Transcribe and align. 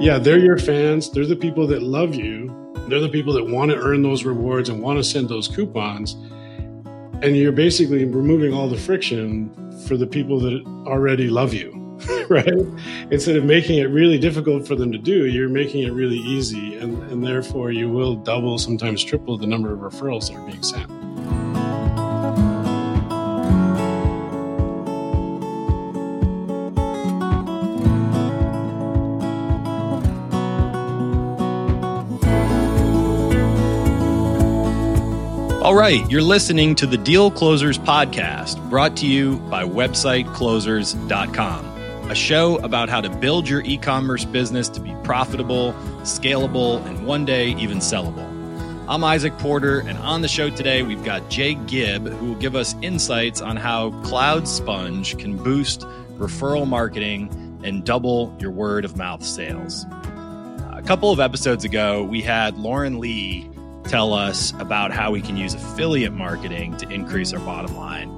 yeah, 0.00 0.18
they're 0.18 0.38
your 0.38 0.58
fans. 0.58 1.10
They're 1.10 1.26
the 1.26 1.36
people 1.36 1.66
that 1.68 1.82
love 1.82 2.14
you. 2.14 2.54
They're 2.88 3.00
the 3.00 3.08
people 3.08 3.32
that 3.34 3.44
want 3.44 3.70
to 3.72 3.76
earn 3.76 4.02
those 4.02 4.24
rewards 4.24 4.68
and 4.68 4.80
want 4.80 4.98
to 4.98 5.04
send 5.04 5.28
those 5.28 5.48
coupons. 5.48 6.14
And 7.20 7.36
you're 7.36 7.52
basically 7.52 8.04
removing 8.04 8.54
all 8.54 8.68
the 8.68 8.76
friction 8.76 9.50
for 9.86 9.96
the 9.96 10.06
people 10.06 10.38
that 10.40 10.64
already 10.86 11.28
love 11.28 11.52
you, 11.52 11.72
right? 12.28 12.46
Instead 13.10 13.36
of 13.36 13.44
making 13.44 13.78
it 13.78 13.86
really 13.86 14.18
difficult 14.18 14.66
for 14.68 14.76
them 14.76 14.92
to 14.92 14.98
do, 14.98 15.26
you're 15.26 15.48
making 15.48 15.82
it 15.82 15.90
really 15.90 16.18
easy. 16.18 16.76
And, 16.76 17.02
and 17.10 17.24
therefore, 17.24 17.72
you 17.72 17.90
will 17.90 18.14
double, 18.14 18.56
sometimes 18.58 19.02
triple 19.02 19.36
the 19.36 19.46
number 19.46 19.72
of 19.72 19.80
referrals 19.80 20.28
that 20.28 20.36
are 20.36 20.46
being 20.46 20.62
sent. 20.62 20.97
Right, 35.78 36.10
you're 36.10 36.22
listening 36.22 36.74
to 36.74 36.86
the 36.86 36.98
Deal 36.98 37.30
Closers 37.30 37.78
podcast, 37.78 38.68
brought 38.68 38.96
to 38.96 39.06
you 39.06 39.36
by 39.48 39.62
websiteclosers.com, 39.62 42.10
a 42.10 42.14
show 42.16 42.56
about 42.64 42.88
how 42.88 43.00
to 43.00 43.08
build 43.08 43.48
your 43.48 43.60
e-commerce 43.60 44.24
business 44.24 44.68
to 44.70 44.80
be 44.80 44.92
profitable, 45.04 45.72
scalable, 46.00 46.84
and 46.84 47.06
one 47.06 47.24
day 47.24 47.54
even 47.58 47.78
sellable. 47.78 48.26
I'm 48.88 49.02
Izach 49.02 49.38
Porter, 49.38 49.78
and 49.78 49.96
on 49.98 50.20
the 50.20 50.26
show 50.26 50.50
today, 50.50 50.82
we've 50.82 51.04
got 51.04 51.30
Jay 51.30 51.54
Gibb, 51.54 52.08
who 52.08 52.26
will 52.26 52.40
give 52.40 52.56
us 52.56 52.74
insights 52.82 53.40
on 53.40 53.56
how 53.56 53.90
CloudSponge 54.02 55.16
can 55.20 55.36
boost 55.36 55.82
referral 56.16 56.66
marketing 56.66 57.60
and 57.62 57.84
double 57.84 58.36
your 58.40 58.50
word 58.50 58.84
of 58.84 58.96
mouth 58.96 59.22
sales. 59.22 59.86
A 60.72 60.82
couple 60.84 61.12
of 61.12 61.20
episodes 61.20 61.64
ago, 61.64 62.02
we 62.02 62.20
had 62.20 62.58
Lauren 62.58 62.98
Lee 62.98 63.48
tell 63.88 64.12
us 64.12 64.52
about 64.58 64.92
how 64.92 65.10
we 65.10 65.22
can 65.22 65.36
use 65.36 65.54
affiliate 65.54 66.12
marketing 66.12 66.76
to 66.76 66.88
increase 66.90 67.32
our 67.32 67.40
bottom 67.40 67.74
line. 67.74 68.10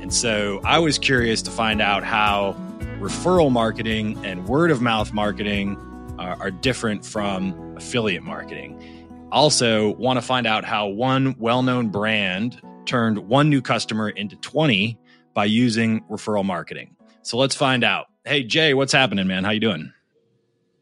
And 0.00 0.12
so 0.12 0.62
I 0.64 0.78
was 0.78 0.98
curious 0.98 1.42
to 1.42 1.50
find 1.50 1.82
out 1.82 2.04
how 2.04 2.56
referral 3.00 3.52
marketing 3.52 4.18
and 4.24 4.46
word 4.48 4.70
of 4.70 4.80
mouth 4.80 5.12
marketing 5.12 5.76
are, 6.18 6.40
are 6.40 6.50
different 6.50 7.04
from 7.04 7.76
affiliate 7.76 8.22
marketing. 8.22 8.82
Also, 9.30 9.90
want 9.96 10.16
to 10.16 10.22
find 10.22 10.46
out 10.46 10.64
how 10.64 10.86
one 10.86 11.36
well 11.38 11.62
known 11.62 11.88
brand 11.88 12.60
turned 12.86 13.18
one 13.18 13.50
new 13.50 13.60
customer 13.60 14.08
into 14.08 14.36
20 14.36 14.98
by 15.34 15.44
using 15.44 16.00
referral 16.04 16.44
marketing. 16.44 16.96
So 17.22 17.36
let's 17.36 17.54
find 17.54 17.84
out. 17.84 18.06
Hey, 18.24 18.42
Jay, 18.42 18.72
what's 18.72 18.92
happening, 18.92 19.26
man? 19.26 19.44
How 19.44 19.50
you 19.50 19.60
doing? 19.60 19.92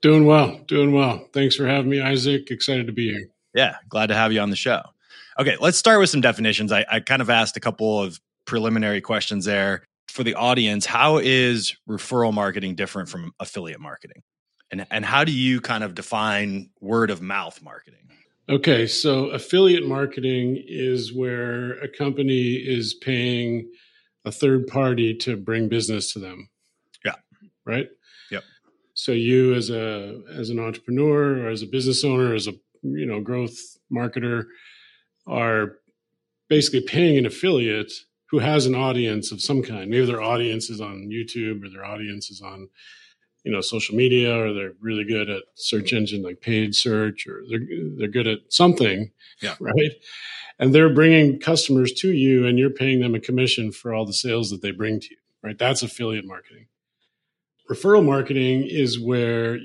Doing 0.00 0.26
well, 0.26 0.60
doing 0.68 0.92
well. 0.92 1.26
Thanks 1.32 1.56
for 1.56 1.66
having 1.66 1.90
me, 1.90 1.98
Izach. 1.98 2.52
Excited 2.52 2.86
to 2.86 2.92
be 2.92 3.10
here. 3.10 3.28
Yeah, 3.54 3.76
glad 3.88 4.06
to 4.06 4.14
have 4.14 4.32
you 4.32 4.40
on 4.40 4.50
the 4.50 4.56
show. 4.56 4.82
Okay, 5.38 5.56
let's 5.60 5.78
start 5.78 6.00
with 6.00 6.10
some 6.10 6.20
definitions. 6.20 6.72
I, 6.72 6.84
I 6.90 7.00
kind 7.00 7.22
of 7.22 7.30
asked 7.30 7.56
a 7.56 7.60
couple 7.60 8.02
of 8.02 8.20
preliminary 8.44 9.00
questions 9.00 9.44
there 9.44 9.84
for 10.08 10.24
the 10.24 10.34
audience. 10.34 10.84
How 10.86 11.18
is 11.18 11.76
referral 11.88 12.32
marketing 12.32 12.74
different 12.74 13.08
from 13.08 13.32
affiliate 13.38 13.80
marketing? 13.80 14.22
And, 14.70 14.86
and 14.90 15.04
how 15.04 15.24
do 15.24 15.32
you 15.32 15.60
kind 15.60 15.84
of 15.84 15.94
define 15.94 16.70
word 16.80 17.10
of 17.10 17.22
mouth 17.22 17.62
marketing? 17.62 18.08
Okay, 18.50 18.86
so 18.86 19.26
affiliate 19.26 19.86
marketing 19.86 20.62
is 20.66 21.14
where 21.14 21.72
a 21.80 21.88
company 21.88 22.54
is 22.54 22.94
paying 22.94 23.70
a 24.24 24.32
third 24.32 24.66
party 24.66 25.14
to 25.14 25.36
bring 25.36 25.68
business 25.68 26.12
to 26.14 26.18
them. 26.18 26.48
Yeah. 27.04 27.16
Right? 27.66 27.88
Yep. 28.30 28.44
So 28.94 29.12
you 29.12 29.54
as 29.54 29.68
a 29.70 30.22
as 30.34 30.48
an 30.48 30.58
entrepreneur 30.58 31.44
or 31.44 31.48
as 31.48 31.62
a 31.62 31.66
business 31.66 32.04
owner, 32.04 32.34
as 32.34 32.46
a 32.46 32.52
you 32.82 33.06
know 33.06 33.20
growth 33.20 33.56
marketer 33.92 34.44
are 35.26 35.76
basically 36.48 36.80
paying 36.80 37.18
an 37.18 37.26
affiliate 37.26 37.92
who 38.30 38.38
has 38.38 38.66
an 38.66 38.74
audience 38.74 39.32
of 39.32 39.40
some 39.40 39.62
kind. 39.62 39.90
Maybe 39.90 40.04
their 40.04 40.22
audience 40.22 40.70
is 40.70 40.80
on 40.80 41.10
YouTube 41.10 41.64
or 41.64 41.70
their 41.70 41.84
audience 41.84 42.30
is 42.30 42.40
on 42.40 42.68
you 43.44 43.52
know 43.52 43.60
social 43.60 43.96
media 43.96 44.36
or 44.36 44.52
they're 44.52 44.74
really 44.80 45.04
good 45.04 45.30
at 45.30 45.42
search 45.54 45.92
engine 45.92 46.22
like 46.22 46.40
paid 46.40 46.74
search 46.74 47.26
or 47.26 47.42
they're 47.48 47.66
they're 47.96 48.08
good 48.08 48.26
at 48.26 48.38
something 48.48 49.10
yeah. 49.40 49.54
right? 49.60 49.92
And 50.58 50.74
they're 50.74 50.92
bringing 50.92 51.38
customers 51.38 51.92
to 51.98 52.12
you 52.12 52.44
and 52.44 52.58
you're 52.58 52.70
paying 52.70 53.00
them 53.00 53.14
a 53.14 53.20
commission 53.20 53.70
for 53.70 53.94
all 53.94 54.04
the 54.04 54.12
sales 54.12 54.50
that 54.50 54.60
they 54.60 54.72
bring 54.72 54.98
to 55.00 55.06
you 55.10 55.16
right? 55.42 55.58
That's 55.58 55.82
affiliate 55.82 56.26
marketing. 56.26 56.66
Referral 57.70 58.04
marketing 58.04 58.66
is 58.66 58.98
where 58.98 59.58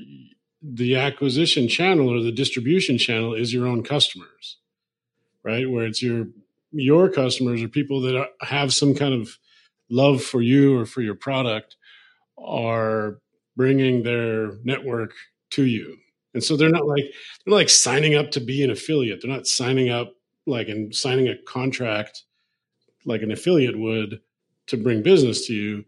the 0.63 0.95
acquisition 0.95 1.67
channel 1.67 2.09
or 2.09 2.21
the 2.21 2.31
distribution 2.31 2.97
channel 2.97 3.33
is 3.33 3.53
your 3.53 3.67
own 3.67 3.83
customers, 3.83 4.57
right? 5.43 5.69
Where 5.69 5.85
it's 5.85 6.01
your 6.01 6.27
your 6.71 7.09
customers 7.09 7.61
or 7.61 7.67
people 7.67 8.01
that 8.01 8.29
have 8.41 8.73
some 8.73 8.95
kind 8.95 9.13
of 9.13 9.37
love 9.89 10.23
for 10.23 10.41
you 10.41 10.77
or 10.79 10.85
for 10.85 11.01
your 11.01 11.15
product 11.15 11.75
are 12.37 13.19
bringing 13.55 14.03
their 14.03 14.53
network 14.63 15.11
to 15.51 15.65
you. 15.65 15.97
And 16.33 16.43
so 16.43 16.57
they're 16.57 16.69
not 16.69 16.87
like 16.87 17.03
they're 17.45 17.53
like 17.53 17.69
signing 17.69 18.15
up 18.15 18.31
to 18.31 18.39
be 18.39 18.63
an 18.63 18.71
affiliate. 18.71 19.21
They're 19.21 19.31
not 19.31 19.47
signing 19.47 19.89
up 19.89 20.13
like 20.47 20.69
and 20.69 20.95
signing 20.95 21.27
a 21.27 21.35
contract 21.45 22.23
like 23.05 23.21
an 23.21 23.31
affiliate 23.31 23.77
would 23.77 24.21
to 24.67 24.77
bring 24.77 25.03
business 25.03 25.45
to 25.47 25.53
you. 25.53 25.83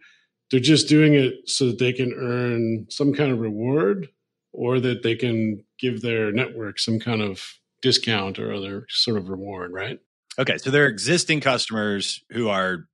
They're 0.51 0.59
just 0.59 0.89
doing 0.89 1.13
it 1.13 1.49
so 1.49 1.67
that 1.67 1.79
they 1.79 1.93
can 1.93 2.13
earn 2.13 2.87
some 2.89 3.13
kind 3.13 3.31
of 3.31 3.39
reward 3.39 4.09
or 4.55 4.79
that 4.79 5.03
they 5.03 5.15
can 5.15 5.63
give 5.79 6.01
their 6.01 6.31
network 6.31 6.79
some 6.79 6.99
kind 6.99 7.21
of 7.21 7.43
discount 7.81 8.39
or 8.39 8.53
other 8.53 8.85
sort 8.89 9.17
of 9.17 9.29
reward, 9.29 9.71
right? 9.71 9.99
Okay, 10.39 10.57
so 10.57 10.71
they're 10.71 10.87
existing 10.87 11.41
customers 11.41 12.23
who 12.31 12.49
are 12.49 12.87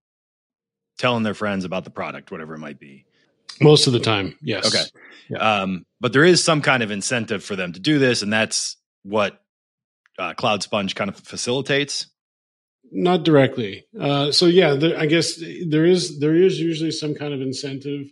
telling 0.97 1.23
their 1.23 1.33
friends 1.33 1.65
about 1.65 1.83
the 1.83 1.89
product, 1.89 2.31
whatever 2.31 2.55
it 2.55 2.59
might 2.59 2.79
be. 2.79 3.05
Most 3.59 3.87
of 3.87 3.93
the 3.93 3.99
time, 3.99 4.37
yes. 4.41 4.65
Okay, 4.67 4.83
yeah. 5.29 5.61
um, 5.61 5.85
but 5.99 6.13
there 6.13 6.23
is 6.23 6.43
some 6.43 6.61
kind 6.61 6.83
of 6.83 6.91
incentive 6.91 7.43
for 7.43 7.55
them 7.55 7.73
to 7.73 7.79
do 7.79 7.99
this, 7.99 8.21
and 8.21 8.31
that's 8.31 8.77
what 9.03 9.41
uh, 10.17 10.33
CloudSponge 10.33 10.95
kind 10.95 11.09
of 11.09 11.17
facilitates. 11.17 12.07
Not 12.91 13.23
directly. 13.23 13.85
Uh, 13.99 14.31
so 14.31 14.47
yeah, 14.47 14.73
there, 14.73 14.99
I 14.99 15.05
guess 15.05 15.41
there 15.67 15.85
is 15.85 16.19
there 16.19 16.35
is 16.35 16.59
usually 16.59 16.91
some 16.91 17.15
kind 17.15 17.33
of 17.33 17.41
incentive 17.41 18.11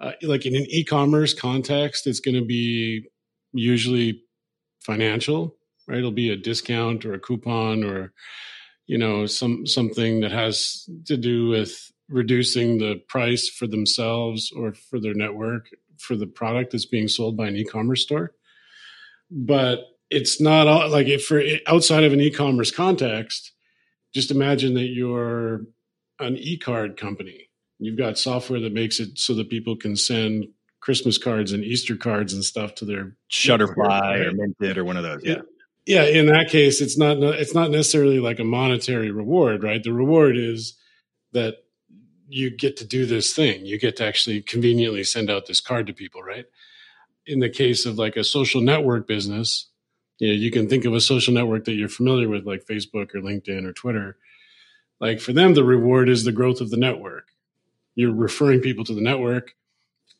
uh, 0.00 0.12
like 0.22 0.46
in 0.46 0.56
an 0.56 0.66
e-commerce 0.68 1.34
context, 1.34 2.06
it's 2.06 2.20
going 2.20 2.34
to 2.34 2.44
be 2.44 3.06
usually 3.52 4.22
financial, 4.80 5.56
right? 5.86 5.98
It'll 5.98 6.10
be 6.10 6.30
a 6.30 6.36
discount 6.36 7.04
or 7.04 7.14
a 7.14 7.20
coupon 7.20 7.84
or 7.84 8.12
you 8.86 8.98
know 8.98 9.26
some 9.26 9.66
something 9.66 10.20
that 10.20 10.32
has 10.32 10.88
to 11.06 11.16
do 11.16 11.48
with 11.48 11.90
reducing 12.08 12.78
the 12.78 12.96
price 13.08 13.48
for 13.48 13.66
themselves 13.66 14.52
or 14.54 14.74
for 14.74 15.00
their 15.00 15.14
network 15.14 15.68
for 15.98 16.16
the 16.16 16.26
product 16.26 16.72
that's 16.72 16.84
being 16.84 17.08
sold 17.08 17.36
by 17.36 17.46
an 17.46 17.56
e-commerce 17.56 18.02
store. 18.02 18.32
But 19.30 19.80
it's 20.10 20.40
not 20.40 20.66
all, 20.66 20.90
like 20.90 21.06
if 21.06 21.24
for 21.24 21.42
outside 21.66 22.04
of 22.04 22.12
an 22.12 22.20
e-commerce 22.20 22.70
context, 22.70 23.52
just 24.12 24.30
imagine 24.30 24.74
that 24.74 24.88
you're 24.88 25.62
an 26.20 26.36
e-card 26.36 26.96
company 26.96 27.48
You've 27.78 27.98
got 27.98 28.18
software 28.18 28.60
that 28.60 28.72
makes 28.72 29.00
it 29.00 29.18
so 29.18 29.34
that 29.34 29.50
people 29.50 29.76
can 29.76 29.96
send 29.96 30.46
Christmas 30.80 31.18
cards 31.18 31.52
and 31.52 31.64
Easter 31.64 31.96
cards 31.96 32.32
and 32.32 32.44
stuff 32.44 32.74
to 32.76 32.84
their 32.84 33.16
Shutterfly 33.30 34.26
or 34.26 34.32
Minted 34.32 34.78
or 34.78 34.84
one 34.84 34.96
of 34.96 35.02
those. 35.02 35.22
Yeah. 35.24 35.42
Yeah, 35.86 36.04
in 36.04 36.26
that 36.26 36.48
case, 36.48 36.80
it's 36.80 36.96
not 36.96 37.18
it's 37.18 37.54
not 37.54 37.70
necessarily 37.70 38.18
like 38.18 38.38
a 38.38 38.44
monetary 38.44 39.10
reward, 39.10 39.62
right? 39.62 39.82
The 39.82 39.92
reward 39.92 40.36
is 40.36 40.78
that 41.32 41.56
you 42.26 42.50
get 42.50 42.78
to 42.78 42.86
do 42.86 43.04
this 43.04 43.34
thing. 43.34 43.66
You 43.66 43.78
get 43.78 43.96
to 43.96 44.06
actually 44.06 44.40
conveniently 44.40 45.04
send 45.04 45.28
out 45.28 45.46
this 45.46 45.60
card 45.60 45.86
to 45.88 45.92
people, 45.92 46.22
right? 46.22 46.46
In 47.26 47.40
the 47.40 47.50
case 47.50 47.84
of 47.84 47.98
like 47.98 48.16
a 48.16 48.24
social 48.24 48.62
network 48.62 49.06
business, 49.06 49.68
you 50.18 50.28
know, 50.28 50.34
you 50.34 50.50
can 50.50 50.68
think 50.68 50.86
of 50.86 50.94
a 50.94 51.02
social 51.02 51.34
network 51.34 51.64
that 51.66 51.74
you're 51.74 51.88
familiar 51.88 52.30
with, 52.30 52.46
like 52.46 52.64
Facebook 52.64 53.14
or 53.14 53.20
LinkedIn 53.20 53.66
or 53.66 53.74
Twitter. 53.74 54.16
Like 55.00 55.20
for 55.20 55.34
them, 55.34 55.52
the 55.52 55.64
reward 55.64 56.08
is 56.08 56.24
the 56.24 56.32
growth 56.32 56.62
of 56.62 56.70
the 56.70 56.78
network 56.78 57.28
you're 57.94 58.14
referring 58.14 58.60
people 58.60 58.84
to 58.84 58.94
the 58.94 59.00
network. 59.00 59.52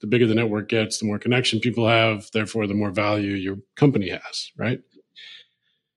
The 0.00 0.06
bigger 0.09 0.26
the 0.26 0.35
network 0.35 0.69
gets, 0.69 0.99
the 0.99 1.06
more 1.06 1.19
connection 1.19 1.61
people 1.61 1.88
have, 1.88 2.31
therefore 2.32 2.67
the 2.67 2.75
more 2.75 2.91
value 2.91 3.32
your 3.32 3.56
company 3.75 4.11
has, 4.11 4.50
right? 4.56 4.81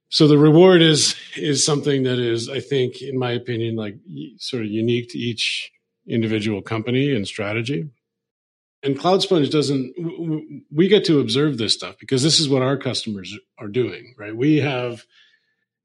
So 0.10 0.28
the 0.28 0.38
reward 0.38 0.82
is 0.82 1.16
is 1.36 1.66
something 1.66 2.04
that 2.04 2.18
is, 2.18 2.48
I 2.48 2.62
think, 2.62 3.02
in 3.02 3.20
my 3.20 3.32
opinion, 3.32 3.76
like 3.76 3.98
sort 4.38 4.64
of 4.64 4.70
unique 4.70 5.10
to 5.10 5.18
each 5.18 5.70
individual 6.08 6.62
company 6.62 7.14
and 7.14 7.28
strategy. 7.28 7.90
And 8.84 8.98
CloudSponge 8.98 9.52
doesn't. 9.52 10.64
We 10.72 10.88
get 10.88 11.04
to 11.06 11.20
observe 11.20 11.58
this 11.58 11.74
stuff 11.74 11.98
because 12.00 12.24
this 12.24 12.40
is 12.40 12.48
what 12.48 12.62
our 12.62 12.78
customers 12.78 13.38
are 13.60 13.68
doing, 13.68 14.16
right? 14.18 14.36
We 14.36 14.58
have, 14.58 15.04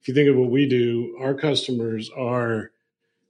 if 0.00 0.06
you 0.06 0.14
think 0.14 0.28
of 0.28 0.36
what 0.36 0.50
we 0.50 0.68
do, 0.68 1.16
our 1.20 1.34
customers 1.34 2.08
are 2.16 2.70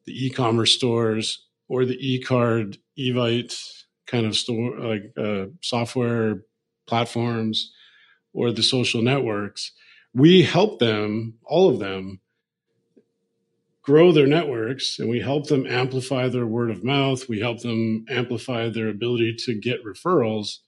the 0.05 0.27
e-commerce 0.27 0.73
stores 0.73 1.47
or 1.73 1.87
the 1.87 1.97
eCard, 1.97 2.77
Evite 2.99 3.59
kind 4.07 4.27
of 4.27 4.37
store 4.37 4.79
like 4.79 5.05
uh, 5.17 5.47
software 5.63 6.43
platforms 6.87 7.73
or 8.35 8.53
the 8.53 8.63
social 8.63 9.01
networks, 9.01 9.73
we 10.13 10.43
help 10.43 10.81
them, 10.81 11.33
all 11.45 11.71
of 11.71 11.79
them, 11.79 12.21
grow 13.81 14.13
their 14.13 14.27
networks 14.27 14.99
and 14.99 15.09
we 15.09 15.21
help 15.21 15.47
them 15.47 15.67
amplify 15.67 16.29
their 16.29 16.47
word 16.47 16.71
of 16.71 16.85
mouth. 16.85 17.27
We 17.27 17.41
help 17.41 17.63
them 17.63 18.05
amplify 18.11 18.69
their 18.69 18.91
ability 18.91 19.37
to 19.47 19.55
get 19.55 19.83
referrals. 19.83 20.59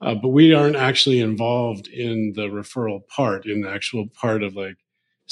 Uh, 0.00 0.14
but 0.14 0.30
we 0.30 0.54
aren't 0.54 0.76
actually 0.76 1.20
involved 1.20 1.88
in 1.88 2.32
the 2.34 2.48
referral 2.48 3.06
part, 3.06 3.44
in 3.44 3.60
the 3.60 3.70
actual 3.70 4.06
part 4.08 4.42
of 4.42 4.56
like 4.56 4.78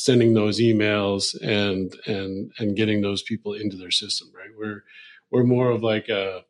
sending 0.05 0.35
those 0.35 0.61
emails 0.61 1.35
and 1.43 1.95
and 2.07 2.53
and 2.59 2.77
getting 2.77 3.01
those 3.01 3.23
people 3.23 3.55
into 3.55 3.77
their 3.77 3.91
system. 3.91 4.31
Right? 4.35 4.51
We're 4.57 4.83
we're 5.31 5.45
more 5.45 5.71
of 5.71 5.83
like 5.83 6.09
a 6.09 6.45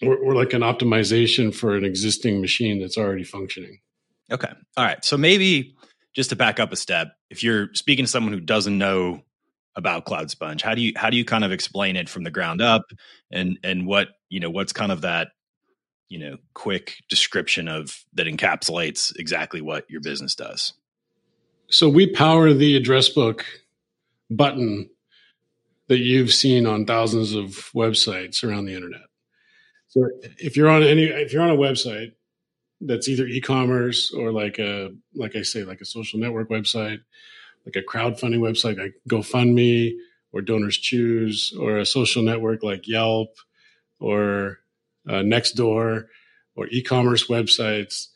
we're, 0.00 0.24
we're 0.24 0.34
like 0.34 0.52
an 0.52 0.62
optimization 0.62 1.54
for 1.54 1.76
an 1.76 1.84
existing 1.84 2.40
machine 2.40 2.80
that's 2.80 2.96
already 2.96 3.24
functioning. 3.24 3.80
Okay. 4.30 4.52
All 4.76 4.84
right. 4.84 5.04
So 5.04 5.16
maybe 5.16 5.74
just 6.14 6.30
to 6.30 6.36
back 6.36 6.60
up 6.60 6.72
a 6.72 6.76
step, 6.76 7.12
if 7.30 7.42
you're 7.42 7.72
speaking 7.74 8.04
to 8.04 8.10
someone 8.10 8.32
who 8.32 8.40
doesn't 8.40 8.76
know 8.76 9.22
about 9.74 10.06
CloudSponge, 10.06 10.60
how 10.60 10.74
do 10.74 10.82
you 10.82 10.92
how 10.96 11.10
do 11.10 11.16
you 11.16 11.24
kind 11.24 11.44
of 11.44 11.52
explain 11.52 11.96
it 11.96 12.08
from 12.08 12.24
the 12.24 12.30
ground 12.30 12.60
up, 12.60 12.84
and 13.30 13.58
and 13.62 13.86
what 13.86 14.08
you 14.28 14.40
know 14.40 14.50
what's 14.50 14.72
kind 14.72 14.92
of 14.92 15.02
that 15.02 15.28
you 16.08 16.18
know 16.18 16.36
quick 16.54 16.96
description 17.08 17.68
of 17.68 18.04
that 18.14 18.26
encapsulates 18.26 19.12
exactly 19.18 19.60
what 19.60 19.84
your 19.88 20.00
business 20.00 20.34
does? 20.34 20.74
So 21.72 21.88
we 21.88 22.06
power 22.06 22.52
the 22.52 22.76
address 22.76 23.08
book 23.08 23.46
button 24.30 24.90
that 25.88 25.98
you've 26.00 26.32
seen 26.32 26.66
on 26.66 26.84
thousands 26.84 27.34
of 27.34 27.70
websites 27.74 28.44
around 28.44 28.66
the 28.66 28.74
internet. 28.74 29.00
So 29.88 30.08
if 30.38 30.54
you're 30.54 30.68
on 30.68 30.82
any 30.82 31.04
if 31.04 31.32
you're 31.32 31.42
on 31.42 31.50
a 31.50 31.56
website 31.56 32.12
that's 32.82 33.08
either 33.08 33.26
e-commerce 33.26 34.12
or 34.12 34.32
like 34.32 34.58
a 34.58 34.90
like 35.14 35.34
I 35.34 35.42
say 35.42 35.64
like 35.64 35.80
a 35.80 35.86
social 35.86 36.18
network 36.18 36.50
website, 36.50 36.98
like 37.64 37.76
a 37.76 37.82
crowdfunding 37.82 38.40
website 38.40 38.78
like 38.78 38.94
GoFundMe 39.08 39.94
or 40.32 40.42
Donors 40.42 40.76
Choose 40.76 41.54
or 41.58 41.78
a 41.78 41.86
social 41.86 42.22
network 42.22 42.62
like 42.62 42.86
Yelp 42.86 43.34
or 43.98 44.58
uh, 45.08 45.22
Nextdoor 45.22 46.04
or 46.54 46.66
e-commerce 46.68 47.28
websites. 47.28 48.08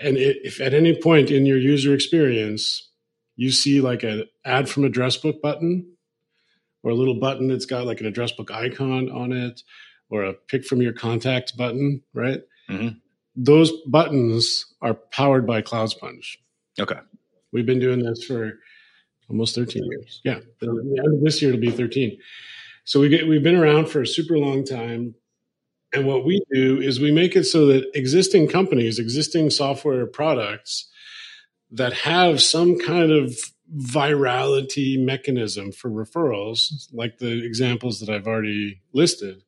And 0.00 0.16
if 0.16 0.60
at 0.60 0.74
any 0.74 1.00
point 1.00 1.30
in 1.30 1.46
your 1.46 1.58
user 1.58 1.94
experience 1.94 2.88
you 3.36 3.50
see 3.50 3.80
like 3.80 4.02
an 4.02 4.24
ad 4.44 4.68
from 4.68 4.84
address 4.84 5.16
book 5.16 5.40
button 5.40 5.96
or 6.82 6.90
a 6.90 6.94
little 6.94 7.18
button 7.18 7.48
that's 7.48 7.66
got 7.66 7.86
like 7.86 8.00
an 8.00 8.06
address 8.06 8.32
book 8.32 8.50
icon 8.50 9.10
on 9.10 9.32
it 9.32 9.62
or 10.08 10.24
a 10.24 10.34
pick 10.34 10.64
from 10.64 10.82
your 10.82 10.92
contact 10.92 11.56
button, 11.56 12.02
right? 12.12 12.40
Mm-hmm 12.68 12.98
those 13.36 13.72
buttons 13.86 14.66
are 14.82 14.94
powered 14.94 15.46
by 15.46 15.62
CloudSponge. 15.62 16.36
Okay. 16.78 16.98
We've 17.52 17.66
been 17.66 17.80
doing 17.80 18.02
this 18.02 18.24
for 18.24 18.58
almost 19.28 19.54
13 19.54 19.82
years. 19.84 20.20
Yeah. 20.24 20.40
This 21.22 21.40
year 21.40 21.52
it'll 21.52 21.60
be 21.60 21.70
13. 21.70 22.18
So 22.84 23.00
we 23.00 23.08
get, 23.08 23.28
we've 23.28 23.42
been 23.42 23.56
around 23.56 23.88
for 23.88 24.02
a 24.02 24.06
super 24.06 24.38
long 24.38 24.64
time. 24.64 25.14
And 25.92 26.06
what 26.06 26.24
we 26.24 26.42
do 26.52 26.80
is 26.80 27.00
we 27.00 27.10
make 27.10 27.34
it 27.34 27.44
so 27.44 27.66
that 27.66 27.90
existing 27.94 28.48
companies, 28.48 28.98
existing 28.98 29.50
software 29.50 30.06
products 30.06 30.88
that 31.72 31.92
have 31.92 32.40
some 32.40 32.78
kind 32.78 33.10
of 33.10 33.36
virality 33.76 35.02
mechanism 35.02 35.72
for 35.72 35.90
referrals, 35.90 36.88
like 36.92 37.18
the 37.18 37.44
examples 37.44 38.00
that 38.00 38.08
I've 38.08 38.26
already 38.26 38.80
listed, 38.92 39.42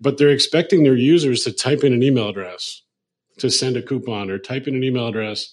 but 0.00 0.18
they're 0.18 0.30
expecting 0.30 0.82
their 0.82 0.96
users 0.96 1.44
to 1.44 1.52
type 1.52 1.84
in 1.84 1.92
an 1.92 2.02
email 2.02 2.28
address 2.28 2.82
to 3.38 3.50
send 3.50 3.76
a 3.76 3.82
coupon 3.82 4.30
or 4.30 4.38
type 4.38 4.68
in 4.68 4.74
an 4.74 4.84
email 4.84 5.08
address 5.08 5.52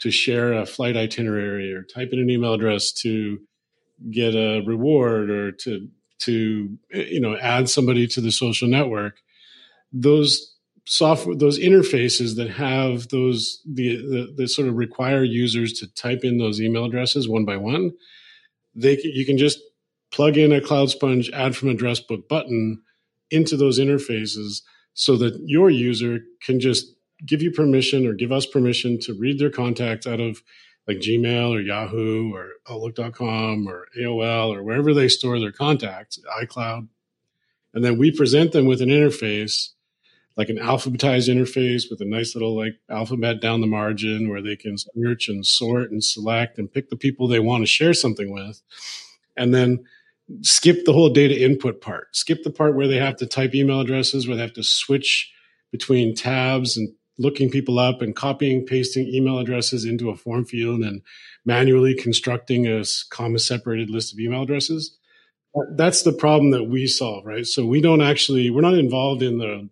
to 0.00 0.10
share 0.10 0.52
a 0.52 0.66
flight 0.66 0.96
itinerary 0.96 1.72
or 1.72 1.82
type 1.82 2.12
in 2.12 2.18
an 2.18 2.30
email 2.30 2.54
address 2.54 2.92
to 2.92 3.38
get 4.10 4.34
a 4.34 4.60
reward 4.66 5.30
or 5.30 5.52
to 5.52 5.88
to 6.18 6.78
you 6.90 7.20
know 7.20 7.36
add 7.36 7.68
somebody 7.68 8.06
to 8.06 8.20
the 8.20 8.32
social 8.32 8.68
network 8.68 9.16
those 9.92 10.54
software 10.84 11.36
those 11.36 11.58
interfaces 11.58 12.36
that 12.36 12.48
have 12.48 13.08
those 13.08 13.60
the, 13.66 13.96
the, 13.96 14.34
the 14.36 14.48
sort 14.48 14.68
of 14.68 14.76
require 14.76 15.24
users 15.24 15.72
to 15.72 15.92
type 15.94 16.20
in 16.22 16.38
those 16.38 16.60
email 16.60 16.84
addresses 16.84 17.28
one 17.28 17.44
by 17.44 17.56
one 17.56 17.90
they 18.74 18.98
you 19.02 19.26
can 19.26 19.36
just 19.36 19.58
plug 20.12 20.36
in 20.36 20.52
a 20.52 20.60
CloudSponge 20.60 21.32
add 21.32 21.56
from 21.56 21.68
address 21.68 22.00
book 22.00 22.28
button 22.28 22.80
into 23.30 23.56
those 23.56 23.80
interfaces 23.80 24.62
so 24.94 25.16
that 25.16 25.38
your 25.44 25.68
user 25.68 26.20
can 26.40 26.60
just 26.60 26.86
give 27.26 27.42
you 27.42 27.50
permission 27.50 28.06
or 28.06 28.12
give 28.12 28.32
us 28.32 28.46
permission 28.46 28.98
to 29.00 29.14
read 29.14 29.38
their 29.38 29.50
contacts 29.50 30.06
out 30.06 30.20
of 30.20 30.42
like 30.86 30.98
Gmail 30.98 31.50
or 31.50 31.60
Yahoo 31.60 32.32
or 32.32 32.50
Outlook.com 32.68 33.66
or 33.66 33.88
AOL 33.98 34.54
or 34.54 34.62
wherever 34.62 34.94
they 34.94 35.08
store 35.08 35.40
their 35.40 35.52
contacts, 35.52 36.18
iCloud. 36.42 36.88
And 37.74 37.84
then 37.84 37.98
we 37.98 38.10
present 38.10 38.52
them 38.52 38.66
with 38.66 38.80
an 38.80 38.88
interface, 38.88 39.70
like 40.36 40.48
an 40.48 40.58
alphabetized 40.58 41.28
interface 41.28 41.90
with 41.90 42.00
a 42.00 42.04
nice 42.04 42.34
little 42.34 42.56
like 42.56 42.78
alphabet 42.88 43.40
down 43.40 43.60
the 43.60 43.66
margin 43.66 44.28
where 44.28 44.42
they 44.42 44.56
can 44.56 44.76
search 44.78 45.28
and 45.28 45.44
sort 45.44 45.90
and 45.90 46.02
select 46.02 46.58
and 46.58 46.72
pick 46.72 46.88
the 46.88 46.96
people 46.96 47.26
they 47.26 47.40
want 47.40 47.62
to 47.62 47.66
share 47.66 47.92
something 47.92 48.32
with. 48.32 48.62
And 49.36 49.52
then 49.52 49.84
skip 50.42 50.84
the 50.84 50.92
whole 50.92 51.10
data 51.10 51.38
input 51.38 51.80
part. 51.80 52.14
Skip 52.16 52.42
the 52.42 52.50
part 52.50 52.74
where 52.74 52.88
they 52.88 52.98
have 52.98 53.16
to 53.16 53.26
type 53.26 53.54
email 53.54 53.80
addresses, 53.80 54.26
where 54.26 54.36
they 54.36 54.42
have 54.42 54.52
to 54.54 54.62
switch 54.62 55.32
between 55.70 56.14
tabs 56.14 56.76
and 56.76 56.88
looking 57.18 57.50
people 57.50 57.78
up 57.78 58.02
and 58.02 58.14
copying, 58.14 58.66
pasting 58.66 59.06
email 59.06 59.38
addresses 59.38 59.84
into 59.84 60.10
a 60.10 60.16
form 60.16 60.44
field 60.44 60.80
and 60.80 61.02
manually 61.44 61.94
constructing 61.94 62.66
a 62.66 62.84
comma 63.10 63.38
separated 63.38 63.90
list 63.90 64.12
of 64.12 64.18
email 64.18 64.42
addresses. 64.42 64.96
That's 65.74 66.02
the 66.02 66.12
problem 66.12 66.50
that 66.50 66.64
we 66.64 66.86
solve, 66.86 67.24
right? 67.24 67.46
So 67.46 67.64
we 67.64 67.80
don't 67.80 68.02
actually, 68.02 68.50
we're 68.50 68.60
not 68.60 68.74
involved 68.74 69.22
in 69.22 69.38
the 69.38 69.70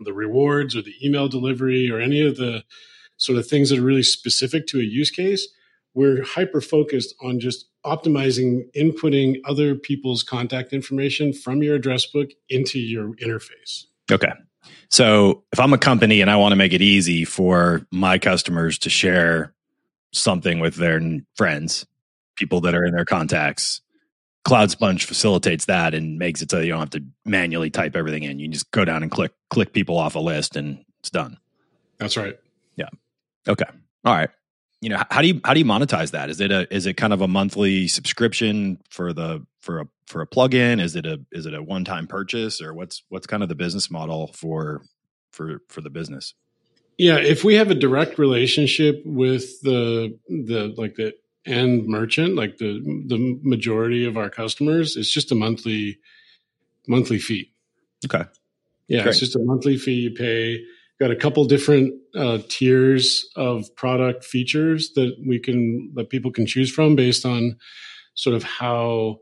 the 0.00 0.12
rewards 0.12 0.76
or 0.76 0.82
the 0.82 0.94
email 1.04 1.28
delivery 1.28 1.90
or 1.90 2.00
any 2.00 2.20
of 2.24 2.36
the 2.36 2.64
sort 3.16 3.38
of 3.38 3.46
things 3.46 3.70
that 3.70 3.78
are 3.78 3.84
really 3.84 4.02
specific 4.02 4.66
to 4.68 4.78
a 4.78 4.84
use 4.84 5.10
case. 5.10 5.48
We're 5.94 6.22
hyper 6.22 6.60
focused 6.60 7.14
on 7.20 7.40
just 7.40 7.66
optimizing 7.84 8.70
inputting 8.76 9.38
other 9.44 9.74
people's 9.74 10.22
contact 10.22 10.72
information 10.72 11.32
from 11.32 11.62
your 11.62 11.74
address 11.74 12.06
book 12.06 12.30
into 12.48 12.78
your 12.78 13.14
interface. 13.16 13.86
Okay. 14.10 14.32
So 14.90 15.44
if 15.52 15.60
I'm 15.60 15.72
a 15.72 15.78
company 15.78 16.20
and 16.20 16.30
I 16.30 16.36
want 16.36 16.52
to 16.52 16.56
make 16.56 16.72
it 16.72 16.82
easy 16.82 17.24
for 17.24 17.86
my 17.90 18.18
customers 18.18 18.78
to 18.80 18.90
share 18.90 19.54
something 20.12 20.60
with 20.60 20.76
their 20.76 21.00
friends, 21.36 21.86
people 22.36 22.60
that 22.62 22.74
are 22.74 22.84
in 22.84 22.94
their 22.94 23.04
contacts, 23.04 23.80
CloudSponge 24.46 25.04
facilitates 25.04 25.66
that 25.66 25.94
and 25.94 26.18
makes 26.18 26.40
it 26.40 26.50
so 26.50 26.60
you 26.60 26.70
don't 26.70 26.80
have 26.80 26.90
to 26.90 27.04
manually 27.24 27.70
type 27.70 27.94
everything 27.96 28.22
in. 28.22 28.38
You 28.38 28.48
just 28.48 28.70
go 28.70 28.84
down 28.84 29.02
and 29.02 29.10
click 29.10 29.32
click 29.50 29.72
people 29.72 29.98
off 29.98 30.14
a 30.14 30.20
list 30.20 30.56
and 30.56 30.84
it's 31.00 31.10
done. 31.10 31.38
That's 31.98 32.16
right. 32.16 32.38
Yeah. 32.76 32.88
Okay. 33.46 33.66
All 34.04 34.14
right 34.14 34.30
you 34.80 34.88
know 34.88 35.02
how 35.10 35.22
do 35.22 35.28
you 35.28 35.40
how 35.44 35.54
do 35.54 35.60
you 35.60 35.66
monetize 35.66 36.12
that 36.12 36.30
is 36.30 36.40
it 36.40 36.52
a 36.52 36.72
is 36.74 36.86
it 36.86 36.94
kind 36.94 37.12
of 37.12 37.20
a 37.20 37.28
monthly 37.28 37.88
subscription 37.88 38.78
for 38.90 39.12
the 39.12 39.44
for 39.68 39.80
a 39.80 39.88
for 40.06 40.22
a 40.22 40.26
plugin? 40.26 40.80
Is 40.80 40.96
it 40.96 41.04
a 41.04 41.20
is 41.30 41.44
it 41.44 41.52
a 41.52 41.62
one 41.62 41.84
time 41.84 42.06
purchase 42.06 42.62
or 42.62 42.72
what's 42.72 43.02
what's 43.10 43.26
kind 43.26 43.42
of 43.42 43.50
the 43.50 43.54
business 43.54 43.90
model 43.90 44.28
for 44.28 44.80
for 45.30 45.60
for 45.68 45.82
the 45.82 45.90
business? 45.90 46.32
Yeah 46.96 47.18
if 47.18 47.44
we 47.44 47.56
have 47.56 47.70
a 47.70 47.74
direct 47.74 48.18
relationship 48.18 49.02
with 49.04 49.60
the 49.60 50.18
the 50.26 50.74
like 50.78 50.94
the 50.94 51.12
end 51.44 51.86
merchant 51.86 52.34
like 52.34 52.56
the 52.56 52.80
the 53.08 53.38
majority 53.42 54.06
of 54.06 54.16
our 54.16 54.30
customers 54.30 54.96
it's 54.96 55.10
just 55.10 55.32
a 55.32 55.34
monthly 55.34 55.98
monthly 56.86 57.18
fee. 57.18 57.52
Okay. 58.06 58.24
Yeah 58.86 59.02
Great. 59.02 59.10
it's 59.10 59.20
just 59.20 59.36
a 59.36 59.40
monthly 59.40 59.76
fee 59.76 60.00
you 60.00 60.12
pay. 60.12 60.64
Got 60.98 61.10
a 61.10 61.16
couple 61.16 61.44
different 61.44 61.92
uh, 62.16 62.38
tiers 62.48 63.28
of 63.36 63.76
product 63.76 64.24
features 64.24 64.92
that 64.94 65.14
we 65.26 65.38
can 65.38 65.92
that 65.94 66.08
people 66.08 66.32
can 66.32 66.46
choose 66.46 66.72
from 66.72 66.96
based 66.96 67.26
on 67.26 67.58
sort 68.14 68.34
of 68.34 68.42
how 68.42 69.18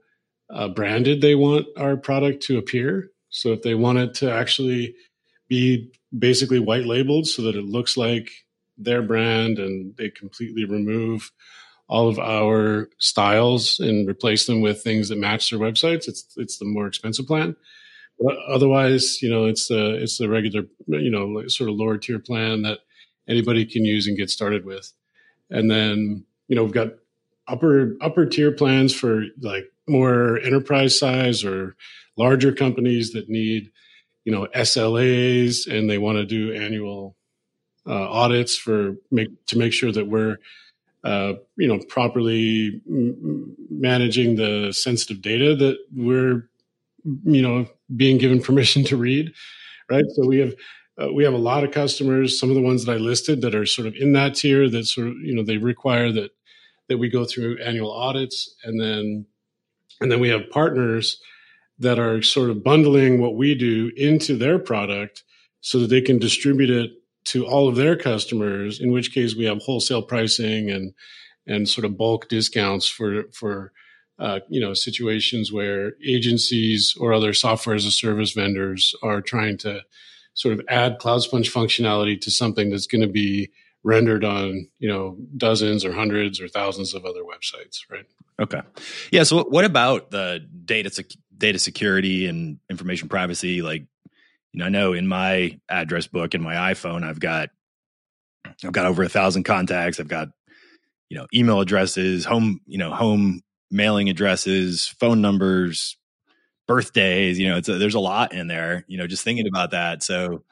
uh, 0.50 0.68
branded 0.68 1.20
they 1.20 1.34
want 1.34 1.66
our 1.76 1.96
product 1.96 2.42
to 2.44 2.58
appear. 2.58 3.10
So 3.30 3.52
if 3.52 3.62
they 3.62 3.74
want 3.74 3.98
it 3.98 4.14
to 4.14 4.32
actually 4.32 4.94
be 5.48 5.92
basically 6.16 6.58
white 6.60 6.86
labeled 6.86 7.26
so 7.26 7.42
that 7.42 7.56
it 7.56 7.64
looks 7.64 7.96
like 7.96 8.30
their 8.78 9.02
brand 9.02 9.58
and 9.58 9.96
they 9.96 10.10
completely 10.10 10.64
remove 10.64 11.30
all 11.88 12.08
of 12.08 12.18
our 12.18 12.88
styles 12.98 13.78
and 13.78 14.08
replace 14.08 14.46
them 14.46 14.60
with 14.60 14.82
things 14.82 15.08
that 15.08 15.18
match 15.18 15.50
their 15.50 15.60
websites, 15.60 16.08
it's 16.08 16.26
it's 16.36 16.58
the 16.58 16.64
more 16.64 16.86
expensive 16.86 17.26
plan 17.26 17.54
But 18.18 18.36
otherwise, 18.48 19.22
you 19.22 19.30
know, 19.30 19.46
it's 19.46 19.68
the 19.68 19.96
it's 19.96 20.18
the 20.18 20.28
regular, 20.28 20.66
you 20.88 21.10
know, 21.10 21.46
sort 21.48 21.70
of 21.70 21.76
lower 21.76 21.98
tier 21.98 22.18
plan 22.18 22.62
that 22.62 22.80
anybody 23.28 23.66
can 23.66 23.84
use 23.84 24.06
and 24.06 24.16
get 24.16 24.30
started 24.30 24.64
with. 24.64 24.92
And 25.50 25.70
then, 25.70 26.24
you 26.48 26.56
know, 26.56 26.64
we've 26.64 26.72
got 26.72 26.94
upper 27.48 27.96
upper 28.00 28.26
tier 28.26 28.52
plans 28.52 28.94
for 28.94 29.24
like 29.40 29.72
more 29.88 30.38
enterprise 30.40 30.98
size 30.98 31.44
or 31.44 31.76
larger 32.16 32.52
companies 32.52 33.12
that 33.12 33.28
need, 33.28 33.70
you 34.24 34.32
know, 34.32 34.46
SLAs 34.54 35.66
and 35.66 35.88
they 35.88 35.98
want 35.98 36.18
to 36.18 36.24
do 36.26 36.52
annual 36.52 37.16
uh, 37.86 38.10
audits 38.10 38.56
for 38.56 38.96
make 39.10 39.28
to 39.46 39.58
make 39.58 39.72
sure 39.72 39.92
that 39.92 40.08
we're 40.08 40.38
uh, 41.04 41.34
you 41.56 41.68
know 41.68 41.78
properly 41.88 42.80
m- 42.88 43.56
managing 43.70 44.36
the 44.36 44.72
sensitive 44.72 45.22
data 45.22 45.54
that 45.54 45.78
we're 45.94 46.48
you 47.24 47.42
know 47.42 47.66
being 47.94 48.18
given 48.18 48.42
permission 48.42 48.84
to 48.84 48.96
read 48.96 49.32
right? 49.90 50.04
So 50.14 50.26
we 50.26 50.38
have 50.38 50.54
uh, 51.00 51.12
we 51.12 51.24
have 51.24 51.34
a 51.34 51.38
lot 51.38 51.64
of 51.64 51.72
customers. 51.72 52.38
Some 52.38 52.48
of 52.50 52.56
the 52.56 52.62
ones 52.62 52.84
that 52.84 52.92
i 52.92 52.96
listed 52.96 53.42
that 53.42 53.54
are 53.54 53.66
sort 53.66 53.86
of 53.86 53.94
in 53.96 54.12
that 54.14 54.34
tier 54.34 54.68
that 54.70 54.86
sort 54.86 55.08
of 55.08 55.14
you 55.18 55.34
know 55.34 55.42
they 55.42 55.58
require 55.58 56.12
that 56.12 56.30
that 56.88 56.98
we 56.98 57.08
go 57.08 57.24
through 57.24 57.58
annual 57.62 57.92
audits 57.92 58.54
and 58.64 58.80
then 58.80 59.26
and 60.00 60.12
then 60.12 60.20
we 60.20 60.28
have 60.28 60.50
partners 60.50 61.18
that 61.78 61.98
are 61.98 62.22
sort 62.22 62.50
of 62.50 62.62
bundling 62.62 63.20
what 63.20 63.36
we 63.36 63.54
do 63.54 63.90
into 63.96 64.36
their 64.36 64.58
product 64.58 65.24
so 65.60 65.78
that 65.78 65.88
they 65.88 66.00
can 66.00 66.18
distribute 66.18 66.70
it 66.70 66.90
to 67.24 67.46
all 67.46 67.68
of 67.68 67.76
their 67.76 67.96
customers 67.96 68.80
in 68.80 68.92
which 68.92 69.12
case 69.12 69.34
we 69.34 69.44
have 69.44 69.58
wholesale 69.62 70.02
pricing 70.02 70.70
and 70.70 70.92
and 71.46 71.68
sort 71.68 71.84
of 71.84 71.96
bulk 71.96 72.28
discounts 72.28 72.88
for 72.88 73.24
for 73.32 73.72
uh, 74.18 74.40
you 74.48 74.60
know 74.60 74.74
situations 74.74 75.52
where 75.52 75.92
agencies 76.06 76.94
or 76.98 77.12
other 77.12 77.32
software 77.32 77.76
as 77.76 77.84
a 77.84 77.90
service 77.90 78.32
vendors 78.32 78.94
are 79.02 79.20
trying 79.20 79.58
to 79.58 79.80
sort 80.34 80.58
of 80.58 80.64
add 80.68 80.98
CloudSponge 80.98 81.50
functionality 81.50 82.20
to 82.20 82.30
something 82.30 82.70
that's 82.70 82.86
going 82.86 83.00
to 83.00 83.08
be 83.08 83.50
rendered 83.86 84.24
on 84.24 84.68
you 84.80 84.88
know 84.88 85.16
dozens 85.36 85.84
or 85.84 85.92
hundreds 85.92 86.40
or 86.40 86.48
thousands 86.48 86.92
of 86.92 87.04
other 87.06 87.22
websites 87.22 87.78
right? 87.88 88.04
Okay. 88.40 88.60
Yeah 89.12 89.22
so 89.22 89.44
what 89.44 89.64
about 89.64 90.10
the 90.10 90.46
data 90.64 90.90
sec- 90.90 91.12
data 91.38 91.58
security 91.58 92.26
and 92.26 92.58
information 92.68 93.08
privacy? 93.08 93.62
Like 93.62 93.86
you 94.52 94.60
know 94.60 94.66
i 94.66 94.68
know 94.68 94.92
in 94.92 95.06
my 95.06 95.58
address 95.68 96.06
book 96.06 96.34
in 96.34 96.42
my 96.42 96.72
iphone 96.72 97.04
i've 97.04 97.20
got 97.20 97.50
i've 98.64 98.72
got 98.72 98.86
over 98.86 99.02
a 99.02 99.08
thousand 99.08 99.44
contacts. 99.44 100.00
I've 100.00 100.08
got 100.08 100.28
you 101.08 101.16
know 101.16 101.26
email 101.32 101.60
addresses 101.60 102.24
home 102.24 102.60
you 102.66 102.78
know 102.78 102.92
home 102.92 103.42
mailing 103.70 104.08
addresses 104.08 104.88
phone 104.98 105.20
numbers 105.20 105.96
birthdays 106.66 107.38
you 107.38 107.48
know 107.48 107.58
it's 107.58 107.68
a, 107.68 107.78
there's 107.78 107.94
a 107.94 108.00
lot 108.00 108.32
in 108.32 108.48
there 108.48 108.84
you 108.88 108.98
know 108.98 109.06
just 109.06 109.22
thinking 109.22 109.46
about 109.46 109.70
that. 109.70 110.02
So 110.02 110.42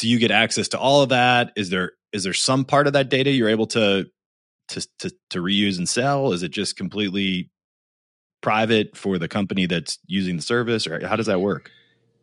do 0.00 0.08
you 0.08 0.18
get 0.18 0.30
access 0.30 0.68
to 0.68 0.78
all 0.78 1.02
of 1.02 1.10
that 1.10 1.52
is 1.56 1.70
there 1.70 1.92
is 2.12 2.24
there 2.24 2.32
some 2.32 2.64
part 2.64 2.86
of 2.86 2.94
that 2.94 3.08
data 3.08 3.30
you're 3.30 3.48
able 3.48 3.66
to 3.66 4.06
to 4.68 4.86
to, 4.98 5.10
to 5.28 5.38
reuse 5.40 5.78
and 5.78 5.88
sell 5.88 6.32
is 6.32 6.42
it 6.42 6.50
just 6.50 6.76
completely 6.76 7.50
private 8.40 8.96
for 8.96 9.18
the 9.18 9.28
company 9.28 9.66
that's 9.66 9.98
using 10.06 10.36
the 10.36 10.42
service 10.42 10.86
or 10.86 11.06
how 11.06 11.16
does 11.16 11.26
that 11.26 11.40
work 11.40 11.70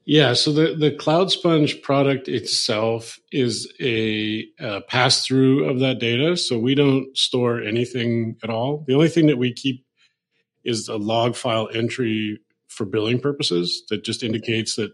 yeah, 0.09 0.35
so 0.35 0.53
the, 0.53 0.73
the 0.73 0.91
CloudSponge 0.91 1.81
product 1.81 2.29
itself 2.29 3.19
is 3.33 3.69
a, 3.81 4.45
a 4.57 4.79
pass 4.87 5.25
through 5.25 5.65
of 5.65 5.81
that 5.81 5.99
data. 5.99 6.37
So 6.37 6.57
we 6.57 6.75
don't 6.75 7.15
store 7.17 7.61
anything 7.61 8.37
at 8.41 8.49
all. 8.49 8.85
The 8.87 8.93
only 8.93 9.09
thing 9.09 9.27
that 9.27 9.37
we 9.37 9.51
keep 9.51 9.83
is 10.63 10.87
a 10.87 10.95
log 10.95 11.35
file 11.35 11.67
entry 11.73 12.39
for 12.69 12.85
billing 12.85 13.19
purposes 13.19 13.83
that 13.89 14.05
just 14.05 14.23
indicates 14.23 14.77
that 14.77 14.91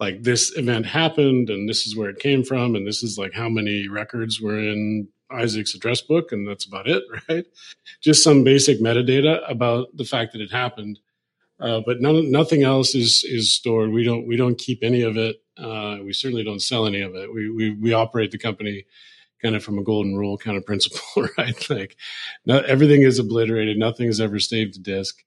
like 0.00 0.22
this 0.22 0.56
event 0.56 0.86
happened 0.86 1.50
and 1.50 1.68
this 1.68 1.86
is 1.86 1.96
where 1.96 2.10
it 2.10 2.18
came 2.18 2.44
from 2.44 2.74
and 2.74 2.86
this 2.86 3.02
is 3.02 3.18
like 3.18 3.32
how 3.32 3.48
many 3.48 3.88
records 3.88 4.40
were 4.40 4.58
in 4.58 5.08
Izach's 5.30 5.74
address 5.74 6.00
book 6.00 6.32
and 6.32 6.46
that's 6.46 6.64
about 6.64 6.88
it, 6.88 7.02
right? 7.28 7.44
Just 8.00 8.22
some 8.22 8.44
basic 8.44 8.80
metadata 8.80 9.40
about 9.50 9.96
the 9.96 10.04
fact 10.04 10.32
that 10.32 10.40
it 10.40 10.52
happened. 10.52 10.98
Uh, 11.60 11.80
but 11.84 12.00
none, 12.00 12.30
nothing 12.30 12.62
else 12.62 12.94
is 12.94 13.24
is 13.24 13.52
stored. 13.52 13.90
We 13.90 14.04
don't 14.04 14.28
we 14.28 14.36
don't 14.36 14.56
keep 14.56 14.78
any 14.82 15.02
of 15.02 15.16
it. 15.16 15.36
Uh, 15.56 15.98
we 16.04 16.12
certainly 16.12 16.44
don't 16.44 16.62
sell 16.62 16.86
any 16.86 17.00
of 17.00 17.16
it. 17.16 17.34
We 17.34 17.50
we 17.50 17.70
we 17.72 17.92
operate 17.92 18.30
the 18.30 18.38
company 18.38 18.84
kind 19.42 19.56
of 19.56 19.62
from 19.62 19.78
a 19.78 19.82
golden 19.82 20.16
rule 20.16 20.36
kind 20.38 20.56
of 20.56 20.64
principle, 20.66 21.28
right? 21.36 21.70
Like, 21.70 21.96
not, 22.46 22.64
everything 22.66 23.02
is 23.02 23.18
obliterated. 23.18 23.76
Nothing 23.76 24.08
is 24.08 24.20
ever 24.20 24.38
saved 24.38 24.74
to 24.74 24.80
disk. 24.80 25.22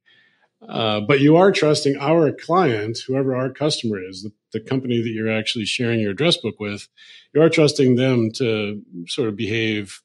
Uh, 0.68 1.02
but 1.02 1.20
you 1.20 1.36
are 1.36 1.52
trusting 1.52 1.98
our 1.98 2.32
client, 2.32 3.00
whoever 3.08 3.36
our 3.36 3.50
customer 3.50 4.02
is, 4.02 4.24
the, 4.24 4.32
the 4.54 4.60
company 4.60 5.02
that 5.02 5.10
you're 5.10 5.32
actually 5.32 5.66
sharing 5.66 6.00
your 6.00 6.12
address 6.12 6.38
book 6.38 6.60
with. 6.60 6.88
You 7.34 7.42
are 7.42 7.50
trusting 7.50 7.96
them 7.96 8.32
to 8.36 8.82
sort 9.08 9.28
of 9.28 9.36
behave, 9.36 10.02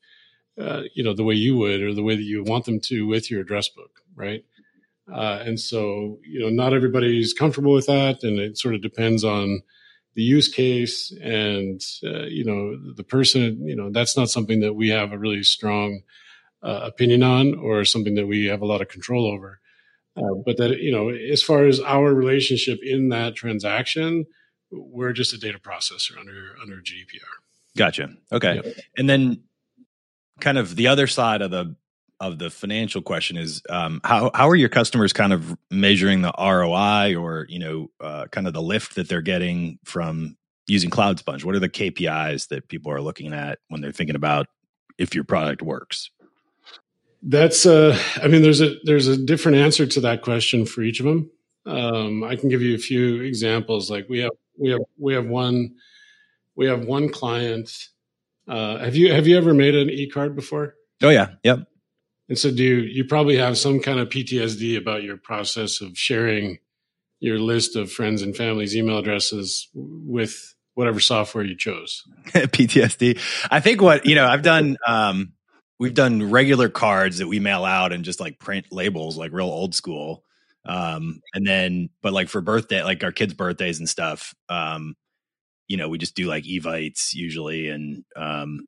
uh, 0.58 0.82
you 0.94 1.04
know, 1.04 1.14
the 1.14 1.24
way 1.24 1.34
you 1.34 1.56
would 1.58 1.82
or 1.82 1.92
the 1.92 2.02
way 2.02 2.16
that 2.16 2.22
you 2.22 2.42
want 2.42 2.64
them 2.64 2.80
to 2.80 3.06
with 3.06 3.30
your 3.30 3.42
address 3.42 3.68
book, 3.68 4.00
right? 4.14 4.44
Uh, 5.12 5.42
and 5.44 5.60
so, 5.60 6.18
you 6.24 6.40
know, 6.40 6.48
not 6.48 6.72
everybody's 6.72 7.32
comfortable 7.32 7.72
with 7.72 7.86
that, 7.86 8.22
and 8.22 8.38
it 8.38 8.58
sort 8.58 8.74
of 8.74 8.82
depends 8.82 9.22
on 9.22 9.62
the 10.14 10.22
use 10.22 10.48
case 10.48 11.12
and 11.22 11.80
uh, 12.02 12.24
you 12.24 12.44
know 12.44 12.76
the 12.94 13.04
person. 13.04 13.68
You 13.68 13.76
know, 13.76 13.90
that's 13.90 14.16
not 14.16 14.30
something 14.30 14.60
that 14.60 14.72
we 14.72 14.88
have 14.88 15.12
a 15.12 15.18
really 15.18 15.42
strong 15.44 16.00
uh, 16.62 16.80
opinion 16.82 17.22
on, 17.22 17.54
or 17.54 17.84
something 17.84 18.14
that 18.14 18.26
we 18.26 18.46
have 18.46 18.62
a 18.62 18.66
lot 18.66 18.80
of 18.80 18.88
control 18.88 19.26
over. 19.26 19.60
Uh, 20.16 20.34
but 20.44 20.56
that 20.56 20.78
you 20.78 20.92
know, 20.92 21.10
as 21.10 21.42
far 21.42 21.66
as 21.66 21.80
our 21.80 22.14
relationship 22.14 22.78
in 22.82 23.10
that 23.10 23.34
transaction, 23.34 24.24
we're 24.70 25.12
just 25.12 25.34
a 25.34 25.38
data 25.38 25.58
processor 25.58 26.18
under 26.18 26.56
under 26.62 26.76
GDPR. 26.76 27.20
Gotcha. 27.76 28.10
Okay, 28.32 28.74
and 28.96 29.08
then 29.08 29.42
kind 30.40 30.58
of 30.58 30.76
the 30.76 30.86
other 30.86 31.06
side 31.06 31.42
of 31.42 31.50
the 31.50 31.76
of 32.18 32.38
the 32.38 32.48
financial 32.48 33.02
question 33.02 33.36
is 33.36 33.62
um, 33.68 34.00
how 34.04 34.30
how 34.34 34.48
are 34.48 34.56
your 34.56 34.68
customers 34.68 35.12
kind 35.12 35.32
of 35.32 35.56
measuring 35.70 36.22
the 36.22 36.32
ROI 36.38 37.14
or 37.16 37.46
you 37.48 37.58
know 37.58 37.90
uh, 38.00 38.26
kind 38.30 38.46
of 38.46 38.54
the 38.54 38.62
lift 38.62 38.94
that 38.94 39.08
they're 39.08 39.22
getting 39.22 39.78
from 39.84 40.36
using 40.66 40.90
CloudSponge? 40.90 41.44
What 41.44 41.54
are 41.54 41.60
the 41.60 41.68
KPIs 41.68 42.48
that 42.48 42.68
people 42.68 42.90
are 42.90 43.00
looking 43.00 43.32
at 43.32 43.58
when 43.68 43.80
they're 43.80 43.92
thinking 43.92 44.16
about 44.16 44.46
if 44.98 45.14
your 45.14 45.24
product 45.24 45.62
works? 45.62 46.10
That's 47.28 47.66
uh, 47.66 47.98
I 48.22 48.28
mean, 48.28 48.42
there's 48.42 48.60
a 48.60 48.76
there's 48.84 49.08
a 49.08 49.16
different 49.16 49.58
answer 49.58 49.84
to 49.84 50.00
that 50.02 50.22
question 50.22 50.64
for 50.64 50.82
each 50.82 51.00
of 51.00 51.06
them. 51.06 51.30
Um, 51.66 52.22
I 52.22 52.36
can 52.36 52.48
give 52.48 52.62
you 52.62 52.76
a 52.76 52.78
few 52.78 53.20
examples. 53.22 53.90
Like 53.90 54.06
we 54.08 54.20
have 54.20 54.32
we 54.56 54.70
have 54.70 54.80
we 54.96 55.14
have 55.14 55.26
one 55.26 55.74
we 56.54 56.66
have 56.66 56.84
one 56.86 57.08
client. 57.08 57.70
Uh, 58.46 58.78
have 58.78 58.94
you 58.94 59.12
have 59.12 59.26
you 59.26 59.36
ever 59.36 59.52
made 59.52 59.74
an 59.74 59.90
e 59.90 60.08
card 60.08 60.36
before? 60.36 60.74
Oh 61.02 61.08
yeah, 61.08 61.30
yep. 61.42 61.66
And 62.28 62.38
so, 62.38 62.50
do 62.50 62.62
you, 62.62 62.76
you 62.76 63.04
probably 63.04 63.36
have 63.36 63.56
some 63.56 63.80
kind 63.80 64.00
of 64.00 64.08
PTSD 64.08 64.76
about 64.76 65.02
your 65.02 65.16
process 65.16 65.80
of 65.80 65.96
sharing 65.96 66.58
your 67.20 67.38
list 67.38 67.76
of 67.76 67.90
friends 67.90 68.22
and 68.22 68.36
family's 68.36 68.76
email 68.76 68.98
addresses 68.98 69.68
with 69.74 70.54
whatever 70.74 70.98
software 70.98 71.44
you 71.44 71.56
chose? 71.56 72.02
PTSD. 72.26 73.20
I 73.50 73.60
think 73.60 73.80
what, 73.80 74.06
you 74.06 74.16
know, 74.16 74.26
I've 74.26 74.42
done, 74.42 74.76
um, 74.86 75.34
we've 75.78 75.94
done 75.94 76.30
regular 76.30 76.68
cards 76.68 77.18
that 77.18 77.28
we 77.28 77.40
mail 77.40 77.64
out 77.64 77.92
and 77.92 78.04
just 78.04 78.20
like 78.20 78.38
print 78.38 78.66
labels, 78.70 79.16
like 79.16 79.32
real 79.32 79.46
old 79.46 79.74
school. 79.74 80.24
Um, 80.64 81.20
and 81.34 81.46
then, 81.46 81.90
but 82.02 82.12
like 82.12 82.28
for 82.28 82.40
birthday, 82.40 82.82
like 82.82 83.04
our 83.04 83.12
kids' 83.12 83.34
birthdays 83.34 83.78
and 83.78 83.88
stuff, 83.88 84.34
um, 84.48 84.96
you 85.68 85.76
know, 85.76 85.88
we 85.88 85.98
just 85.98 86.16
do 86.16 86.26
like 86.26 86.44
evites 86.44 87.14
usually. 87.14 87.68
And, 87.68 88.04
um, 88.16 88.66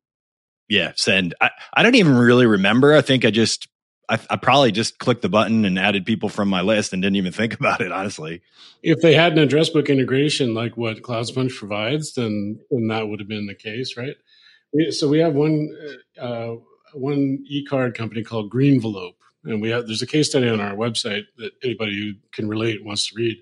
yeah, 0.69 0.91
send. 0.95 1.33
I, 1.41 1.49
I 1.73 1.83
don't 1.83 1.95
even 1.95 2.15
really 2.15 2.45
remember. 2.45 2.93
I 2.93 3.01
think 3.01 3.25
I 3.25 3.31
just 3.31 3.67
I, 4.09 4.19
I, 4.29 4.35
probably 4.37 4.71
just 4.71 4.97
clicked 4.97 5.21
the 5.21 5.29
button 5.29 5.65
and 5.65 5.77
added 5.77 6.05
people 6.05 6.29
from 6.29 6.49
my 6.49 6.61
list 6.61 6.93
and 6.93 7.01
didn't 7.01 7.17
even 7.17 7.31
think 7.31 7.53
about 7.59 7.81
it, 7.81 7.91
honestly. 7.91 8.41
If 8.81 9.01
they 9.01 9.13
had 9.13 9.33
an 9.33 9.39
address 9.39 9.69
book 9.69 9.89
integration 9.89 10.53
like 10.53 10.77
what 10.77 11.01
CloudSponge 11.01 11.55
provides, 11.55 12.13
then 12.13 12.59
then 12.69 12.87
that 12.87 13.07
would 13.07 13.19
have 13.19 13.29
been 13.29 13.47
the 13.47 13.55
case, 13.55 13.97
right? 13.97 14.15
So 14.91 15.07
we 15.07 15.19
have 15.19 15.33
one 15.33 15.69
uh, 16.19 16.55
one 16.93 17.43
e 17.47 17.65
card 17.65 17.95
company 17.95 18.23
called 18.23 18.49
Greenvelope, 18.49 19.17
and 19.43 19.61
we 19.61 19.69
have 19.69 19.87
there's 19.87 20.01
a 20.01 20.07
case 20.07 20.29
study 20.29 20.47
on 20.49 20.61
our 20.61 20.75
website 20.75 21.23
that 21.37 21.51
anybody 21.63 21.99
who 21.99 22.13
can 22.31 22.47
relate 22.47 22.83
wants 22.83 23.07
to 23.09 23.15
read. 23.15 23.37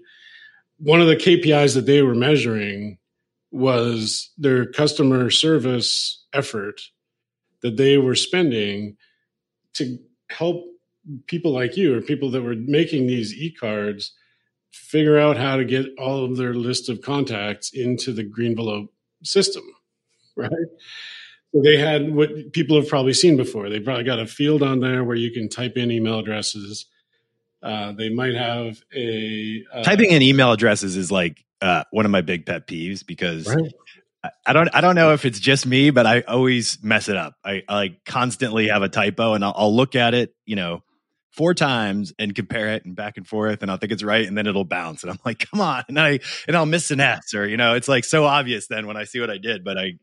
One 0.79 1.01
of 1.01 1.07
the 1.07 1.15
KPIs 1.15 1.73
that 1.73 1.85
they 1.85 2.01
were 2.01 2.15
measuring 2.15 2.97
was 3.51 4.31
their 4.37 4.65
customer 4.65 5.29
service 5.29 6.25
effort 6.33 6.81
that 7.61 7.77
they 7.77 7.97
were 7.97 8.15
spending 8.15 8.97
to 9.73 9.97
help 10.29 10.63
people 11.25 11.51
like 11.51 11.77
you 11.77 11.95
or 11.95 12.01
people 12.01 12.29
that 12.31 12.43
were 12.43 12.55
making 12.55 13.07
these 13.07 13.33
e-cards 13.33 14.13
figure 14.71 15.17
out 15.17 15.37
how 15.37 15.55
to 15.55 15.65
get 15.65 15.85
all 15.97 16.25
of 16.25 16.37
their 16.37 16.53
list 16.53 16.89
of 16.89 17.01
contacts 17.01 17.71
into 17.73 18.11
the 18.11 18.23
Greenvelope 18.23 18.93
system, 19.23 19.63
right? 20.35 20.51
So 21.57 21.63
they 21.63 21.77
had 21.77 22.13
what 22.13 22.53
people 22.53 22.79
have 22.79 22.87
probably 22.87 23.13
seen 23.13 23.35
before. 23.35 23.69
They 23.69 23.79
probably 23.79 24.03
got 24.03 24.19
a 24.19 24.27
field 24.27 24.61
on 24.61 24.79
there 24.79 25.03
where 25.03 25.15
you 25.15 25.31
can 25.31 25.49
type 25.49 25.75
in 25.75 25.89
email 25.89 26.19
addresses. 26.19 26.85
Uh, 27.63 27.93
they 27.93 28.09
might 28.09 28.35
have 28.35 28.79
a 28.95 29.63
uh, 29.73 29.83
typing 29.83 30.11
in 30.11 30.21
email 30.21 30.51
addresses 30.51 30.95
is 30.95 31.11
like 31.11 31.43
uh, 31.61 31.83
one 31.89 32.05
of 32.05 32.11
my 32.11 32.21
big 32.21 32.45
pet 32.45 32.67
peeves 32.67 33.03
because 33.05 33.47
right. 33.47 33.73
I 34.45 34.53
don't 34.53 34.69
I 34.75 34.81
don't 34.81 34.93
know 34.93 35.13
if 35.13 35.25
it's 35.25 35.39
just 35.39 35.65
me, 35.65 35.89
but 35.89 36.05
I 36.05 36.21
always 36.21 36.77
mess 36.83 37.09
it 37.09 37.17
up. 37.17 37.33
I, 37.43 37.63
I 37.67 37.75
like 37.75 38.05
constantly 38.05 38.67
have 38.67 38.83
a 38.83 38.89
typo 38.89 39.33
and 39.33 39.43
I'll, 39.43 39.53
I'll, 39.55 39.75
look 39.75 39.95
at 39.95 40.13
it, 40.13 40.35
you 40.45 40.55
know, 40.55 40.83
four 41.31 41.55
times 41.55 42.13
and 42.19 42.35
compare 42.35 42.73
it 42.73 42.85
and 42.85 42.95
back 42.95 43.17
and 43.17 43.27
forth 43.27 43.63
and 43.63 43.71
I'll 43.71 43.77
think 43.77 43.91
it's 43.91 44.03
right 44.03 44.27
and 44.27 44.37
then 44.37 44.45
it'll 44.45 44.63
bounce 44.63 45.01
and 45.01 45.11
I'm 45.11 45.19
like, 45.25 45.39
come 45.51 45.61
on. 45.61 45.83
And 45.87 45.99
I 45.99 46.19
and 46.47 46.55
I'll 46.55 46.67
miss 46.67 46.91
an 46.91 46.99
S 46.99 47.33
or, 47.33 47.47
you 47.47 47.57
know, 47.57 47.73
it's 47.73 47.87
like 47.87 48.03
so 48.03 48.25
obvious 48.25 48.67
then 48.67 48.85
when 48.85 48.97
I 48.97 49.05
see 49.05 49.19
what 49.19 49.31
I 49.31 49.39
did, 49.39 49.63
but 49.63 49.79
I 49.79 49.93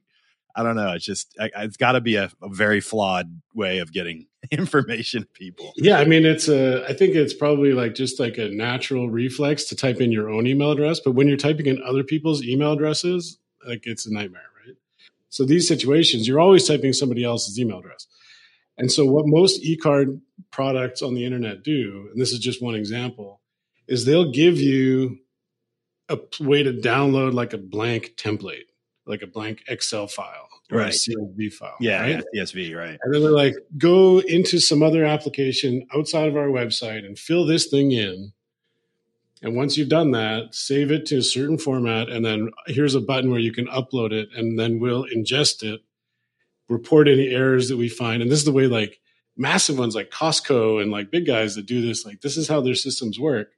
I 0.57 0.63
don't 0.63 0.77
know. 0.77 0.93
It's 0.93 1.05
just 1.05 1.37
I, 1.41 1.51
it's 1.57 1.77
got 1.77 1.93
to 1.93 2.01
be 2.01 2.17
a, 2.17 2.31
a, 2.43 2.49
very 2.49 2.81
flawed 2.81 3.41
way 3.55 3.79
of 3.79 3.93
getting 3.93 4.27
information 4.51 5.27
people. 5.35 5.73
Yeah, 5.77 5.99
I 5.99 6.05
mean, 6.05 6.25
it's 6.25 6.49
a. 6.49 6.85
I 6.89 6.93
think 6.93 7.15
it's 7.15 7.35
probably 7.35 7.73
like 7.73 7.95
just 7.95 8.21
like 8.21 8.39
a 8.39 8.49
natural 8.49 9.11
reflex 9.11 9.65
to 9.65 9.77
type 9.77 10.01
in 10.01 10.13
your 10.13 10.31
own 10.31 10.47
email 10.47 10.71
address, 10.71 11.01
but 11.01 11.13
when 11.13 11.29
you're 11.29 11.37
typing 11.37 11.67
in 11.67 11.83
other 11.83 12.05
people's 12.05 12.43
email 12.43 12.73
addresses, 12.73 13.39
like 13.67 13.83
it's 13.85 14.07
a 14.07 14.13
nightmare, 14.13 14.43
right? 14.67 14.77
So 15.29 15.45
these 15.45 15.67
situations, 15.67 16.29
you're 16.29 16.41
always 16.41 16.67
typing 16.67 16.93
somebody 16.93 17.25
else's 17.25 17.59
email 17.59 17.79
address. 17.79 18.07
And 18.77 18.91
so 18.91 19.05
what 19.07 19.27
most 19.27 19.61
e-card 19.63 20.21
products 20.51 21.01
on 21.03 21.15
the 21.15 21.25
internet 21.25 21.63
do, 21.63 22.09
and 22.13 22.21
this 22.21 22.33
is 22.33 22.41
just 22.41 22.63
one 22.63 22.75
example, 22.75 23.41
is 23.87 24.05
they'll 24.05 24.33
give 24.33 24.59
you 24.59 25.19
a 26.09 26.19
way 26.41 26.63
to 26.63 26.73
download 26.73 27.35
like 27.35 27.53
a 27.53 27.59
blank 27.59 28.15
template, 28.17 28.65
like 29.07 29.23
a 29.23 29.27
blank 29.27 29.63
Excel 29.69 30.07
file 30.07 30.49
or 30.71 30.79
right. 30.79 30.95
a 30.95 30.97
CSV 30.97 31.53
file. 31.53 31.77
Yeah, 31.81 32.03
right? 32.03 32.25
yeah, 32.33 32.43
CSV, 32.43 32.77
right. 32.77 32.99
And 33.03 33.15
then 33.15 33.23
they're 33.23 33.31
like, 33.31 33.55
go 33.77 34.21
into 34.21 34.59
some 34.59 34.83
other 34.83 35.05
application 35.05 35.87
outside 35.95 36.29
of 36.29 36.37
our 36.37 36.49
website 36.49 37.05
and 37.05 37.19
fill 37.19 37.45
this 37.45 37.67
thing 37.67 37.93
in. 37.93 38.33
And 39.43 39.55
once 39.55 39.77
you've 39.77 39.91
done 39.91 40.13
that, 40.13 40.55
save 40.55 40.91
it 40.91 41.05
to 41.07 41.19
a 41.19 41.23
certain 41.23 41.59
format. 41.59 42.09
And 42.09 42.25
then 42.25 42.51
here's 42.67 42.95
a 42.95 43.01
button 43.01 43.31
where 43.31 43.41
you 43.41 43.53
can 43.53 43.67
upload 43.67 44.13
it 44.13 44.29
and 44.35 44.59
then 44.59 44.81
we'll 44.81 45.05
ingest 45.05 45.63
it, 45.63 45.83
report 46.69 47.09
any 47.09 47.29
errors 47.29 47.69
that 47.69 47.77
we 47.77 47.91
find. 47.91 48.23
And 48.23 48.31
this 48.31 48.39
is 48.39 48.47
the 48.47 48.53
way 48.53 48.67
like 48.67 49.01
massive 49.37 49.79
ones 49.79 49.95
like 49.95 50.11
Costco 50.11 50.81
and 50.81 50.91
like 50.91 51.11
big 51.11 51.27
guys 51.27 51.57
that 51.57 51.67
do 51.67 51.83
this, 51.83 52.07
like 52.07 52.23
this 52.23 52.39
is 52.39 52.49
how 52.49 52.63
their 52.63 52.75
systems 52.75 53.21
work 53.21 53.51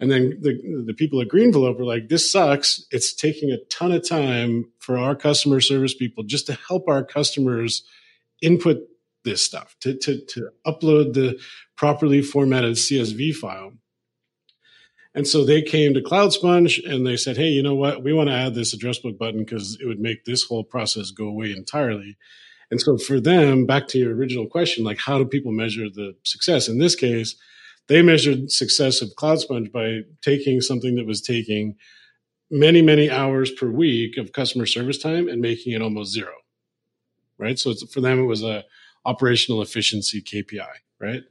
and 0.00 0.10
then 0.10 0.38
the, 0.40 0.84
the 0.86 0.94
people 0.94 1.20
at 1.20 1.28
Greenvelope 1.28 1.78
were 1.78 1.84
like, 1.84 2.08
this 2.08 2.32
sucks. 2.32 2.86
It's 2.90 3.14
taking 3.14 3.50
a 3.50 3.62
ton 3.70 3.92
of 3.92 4.08
time 4.08 4.72
for 4.78 4.96
our 4.96 5.14
customer 5.14 5.60
service 5.60 5.94
people 5.94 6.24
just 6.24 6.46
to 6.46 6.54
help 6.68 6.88
our 6.88 7.04
customers 7.04 7.82
input 8.40 8.78
this 9.24 9.44
stuff, 9.44 9.76
to, 9.80 9.94
to, 9.98 10.24
to 10.24 10.48
upload 10.66 11.12
the 11.12 11.38
properly 11.76 12.22
formatted 12.22 12.76
CSV 12.76 13.34
file. 13.34 13.74
And 15.14 15.26
so 15.26 15.44
they 15.44 15.60
came 15.60 15.92
to 15.92 16.00
CloudSponge 16.00 16.88
and 16.90 17.06
they 17.06 17.18
said, 17.18 17.36
hey, 17.36 17.48
you 17.48 17.62
know 17.62 17.74
what? 17.74 18.02
We 18.02 18.14
want 18.14 18.30
to 18.30 18.34
add 18.34 18.54
this 18.54 18.72
address 18.72 18.98
book 18.98 19.18
button 19.18 19.40
because 19.40 19.76
it 19.82 19.86
would 19.86 20.00
make 20.00 20.24
this 20.24 20.44
whole 20.44 20.64
process 20.64 21.10
go 21.10 21.26
away 21.26 21.52
entirely. 21.52 22.16
And 22.70 22.80
so 22.80 22.96
for 22.96 23.20
them, 23.20 23.66
back 23.66 23.88
to 23.88 23.98
your 23.98 24.14
original 24.14 24.46
question, 24.46 24.84
like 24.84 24.98
how 24.98 25.18
do 25.18 25.26
people 25.26 25.52
measure 25.52 25.90
the 25.90 26.14
success? 26.22 26.68
In 26.68 26.78
this 26.78 26.94
case, 26.94 27.34
they 27.88 28.02
measured 28.02 28.50
success 28.50 29.02
of 29.02 29.10
CloudSponge 29.16 29.72
by 29.72 30.00
taking 30.22 30.60
something 30.60 30.94
that 30.96 31.06
was 31.06 31.20
taking 31.20 31.76
many, 32.50 32.82
many 32.82 33.10
hours 33.10 33.50
per 33.50 33.70
week 33.70 34.16
of 34.16 34.32
customer 34.32 34.66
service 34.66 34.98
time 34.98 35.28
and 35.28 35.40
making 35.40 35.72
it 35.72 35.82
almost 35.82 36.12
zero. 36.12 36.32
Right. 37.38 37.58
So 37.58 37.74
for 37.92 38.00
them, 38.00 38.18
it 38.18 38.26
was 38.26 38.42
a 38.42 38.64
operational 39.04 39.62
efficiency 39.62 40.20
KPI. 40.20 40.68
Right. 40.98 41.22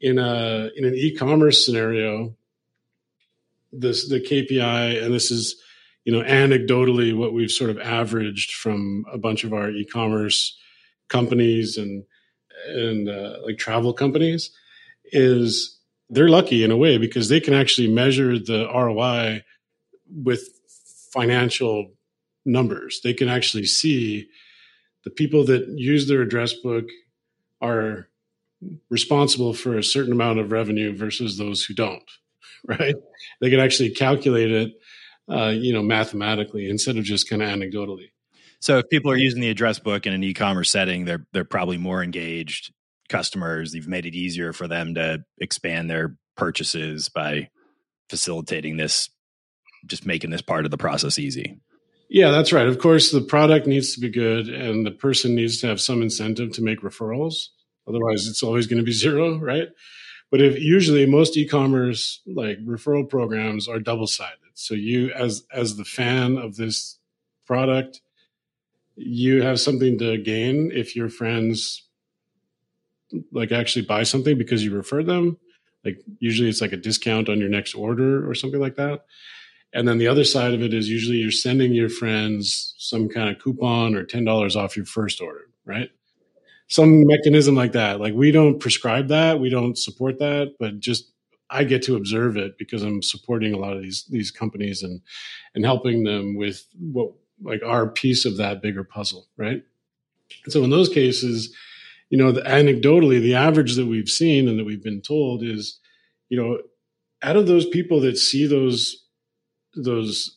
In 0.00 0.18
a 0.18 0.70
in 0.76 0.84
an 0.84 0.94
e-commerce 0.94 1.64
scenario, 1.64 2.34
this 3.72 4.08
the 4.08 4.20
KPI, 4.20 5.02
and 5.02 5.14
this 5.14 5.30
is 5.30 5.62
you 6.04 6.12
know 6.12 6.24
anecdotally 6.24 7.16
what 7.16 7.32
we've 7.32 7.50
sort 7.50 7.70
of 7.70 7.78
averaged 7.78 8.52
from 8.52 9.04
a 9.12 9.18
bunch 9.18 9.44
of 9.44 9.52
our 9.52 9.70
e-commerce 9.70 10.58
companies 11.08 11.76
and 11.76 12.04
and 12.66 13.08
uh, 13.08 13.36
like 13.44 13.58
travel 13.58 13.92
companies 13.92 14.50
is 15.12 15.78
they're 16.08 16.28
lucky 16.28 16.64
in 16.64 16.70
a 16.70 16.76
way 16.76 16.98
because 16.98 17.28
they 17.28 17.40
can 17.40 17.54
actually 17.54 17.88
measure 17.88 18.38
the 18.38 18.68
ROI 18.72 19.42
with 20.12 20.48
financial 21.12 21.92
numbers. 22.44 23.00
They 23.02 23.14
can 23.14 23.28
actually 23.28 23.66
see 23.66 24.28
the 25.04 25.10
people 25.10 25.44
that 25.46 25.68
use 25.68 26.08
their 26.08 26.22
address 26.22 26.52
book 26.52 26.84
are 27.60 28.08
responsible 28.90 29.54
for 29.54 29.78
a 29.78 29.84
certain 29.84 30.12
amount 30.12 30.38
of 30.38 30.52
revenue 30.52 30.94
versus 30.94 31.38
those 31.38 31.64
who 31.64 31.74
don't, 31.74 32.10
right? 32.66 32.96
They 33.40 33.50
can 33.50 33.60
actually 33.60 33.90
calculate 33.90 34.50
it, 34.50 34.72
uh, 35.30 35.48
you 35.48 35.72
know, 35.72 35.82
mathematically 35.82 36.68
instead 36.68 36.96
of 36.96 37.04
just 37.04 37.28
kind 37.28 37.42
of 37.42 37.48
anecdotally. 37.48 38.10
So 38.58 38.78
if 38.78 38.88
people 38.90 39.10
are 39.10 39.16
using 39.16 39.40
the 39.40 39.48
address 39.48 39.78
book 39.78 40.06
in 40.06 40.12
an 40.12 40.22
e-commerce 40.22 40.70
setting, 40.70 41.06
they're 41.06 41.24
they're 41.32 41.44
probably 41.44 41.78
more 41.78 42.02
engaged 42.02 42.72
customers. 43.10 43.74
You've 43.74 43.88
made 43.88 44.06
it 44.06 44.14
easier 44.14 44.54
for 44.54 44.66
them 44.66 44.94
to 44.94 45.24
expand 45.38 45.90
their 45.90 46.16
purchases 46.36 47.10
by 47.10 47.50
facilitating 48.08 48.78
this, 48.78 49.10
just 49.86 50.06
making 50.06 50.30
this 50.30 50.42
part 50.42 50.64
of 50.64 50.70
the 50.70 50.78
process 50.78 51.18
easy. 51.18 51.60
Yeah, 52.08 52.30
that's 52.30 52.52
right. 52.52 52.66
Of 52.66 52.78
course, 52.78 53.12
the 53.12 53.20
product 53.20 53.66
needs 53.66 53.94
to 53.94 54.00
be 54.00 54.08
good 54.08 54.48
and 54.48 54.84
the 54.84 54.90
person 54.90 55.34
needs 55.34 55.60
to 55.60 55.68
have 55.68 55.80
some 55.80 56.02
incentive 56.02 56.52
to 56.52 56.62
make 56.62 56.80
referrals. 56.80 57.48
Otherwise, 57.86 58.26
it's 58.26 58.42
always 58.42 58.66
going 58.66 58.78
to 58.78 58.84
be 58.84 58.92
zero, 59.06 59.38
right? 59.38 59.68
But 60.30 60.40
if 60.40 60.58
usually 60.58 61.06
most 61.06 61.36
e-commerce 61.36 62.20
like 62.26 62.58
referral 62.64 63.08
programs 63.08 63.68
are 63.68 63.80
double-sided. 63.80 64.38
So 64.54 64.74
you 64.74 65.10
as 65.12 65.44
as 65.52 65.76
the 65.76 65.84
fan 65.84 66.36
of 66.36 66.56
this 66.56 66.98
product, 67.46 68.00
you 68.94 69.42
have 69.42 69.58
something 69.58 69.98
to 69.98 70.18
gain 70.18 70.70
if 70.72 70.94
your 70.94 71.08
friends 71.08 71.88
like 73.32 73.52
actually 73.52 73.84
buy 73.84 74.02
something 74.02 74.38
because 74.38 74.64
you 74.64 74.74
refer 74.74 75.02
them. 75.02 75.38
Like 75.84 75.98
usually 76.18 76.48
it's 76.48 76.60
like 76.60 76.72
a 76.72 76.76
discount 76.76 77.28
on 77.28 77.38
your 77.38 77.48
next 77.48 77.74
order 77.74 78.28
or 78.28 78.34
something 78.34 78.60
like 78.60 78.76
that. 78.76 79.04
And 79.72 79.86
then 79.86 79.98
the 79.98 80.08
other 80.08 80.24
side 80.24 80.52
of 80.52 80.62
it 80.62 80.74
is 80.74 80.88
usually 80.88 81.18
you're 81.18 81.30
sending 81.30 81.72
your 81.72 81.88
friends 81.88 82.74
some 82.78 83.08
kind 83.08 83.28
of 83.28 83.40
coupon 83.40 83.94
or 83.94 84.04
$10 84.04 84.56
off 84.56 84.76
your 84.76 84.86
first 84.86 85.20
order, 85.20 85.46
right? 85.64 85.90
Some 86.68 87.06
mechanism 87.06 87.54
like 87.54 87.72
that. 87.72 88.00
Like 88.00 88.14
we 88.14 88.32
don't 88.32 88.58
prescribe 88.58 89.08
that, 89.08 89.38
we 89.38 89.48
don't 89.48 89.78
support 89.78 90.18
that, 90.18 90.54
but 90.58 90.80
just 90.80 91.12
I 91.50 91.64
get 91.64 91.82
to 91.84 91.96
observe 91.96 92.36
it 92.36 92.56
because 92.58 92.82
I'm 92.82 93.02
supporting 93.02 93.54
a 93.54 93.58
lot 93.58 93.76
of 93.76 93.82
these 93.82 94.04
these 94.08 94.30
companies 94.30 94.82
and 94.82 95.00
and 95.54 95.64
helping 95.64 96.04
them 96.04 96.36
with 96.36 96.64
what 96.78 97.12
like 97.42 97.62
our 97.64 97.88
piece 97.88 98.24
of 98.24 98.36
that 98.36 98.62
bigger 98.62 98.84
puzzle, 98.84 99.26
right? 99.36 99.62
So 100.48 100.62
in 100.62 100.70
those 100.70 100.88
cases, 100.88 101.54
you 102.10 102.18
know, 102.18 102.32
the, 102.32 102.42
anecdotally, 102.42 103.20
the 103.20 103.36
average 103.36 103.76
that 103.76 103.86
we've 103.86 104.08
seen 104.08 104.48
and 104.48 104.58
that 104.58 104.66
we've 104.66 104.82
been 104.82 105.00
told 105.00 105.42
is, 105.42 105.78
you 106.28 106.40
know, 106.40 106.58
out 107.22 107.36
of 107.36 107.46
those 107.46 107.66
people 107.66 108.00
that 108.00 108.18
see 108.18 108.46
those 108.46 109.04
those 109.76 110.36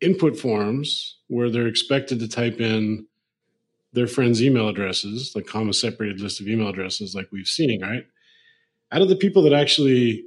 input 0.00 0.38
forms 0.38 1.18
where 1.28 1.50
they're 1.50 1.66
expected 1.66 2.18
to 2.18 2.28
type 2.28 2.58
in 2.58 3.06
their 3.92 4.06
friends' 4.06 4.42
email 4.42 4.68
addresses, 4.68 5.32
like 5.34 5.46
comma 5.46 5.74
separated 5.74 6.20
list 6.20 6.40
of 6.40 6.48
email 6.48 6.68
addresses, 6.68 7.14
like 7.14 7.28
we've 7.30 7.46
seen, 7.46 7.82
right? 7.82 8.06
Out 8.92 9.02
of 9.02 9.08
the 9.08 9.16
people 9.16 9.42
that 9.42 9.52
actually 9.52 10.24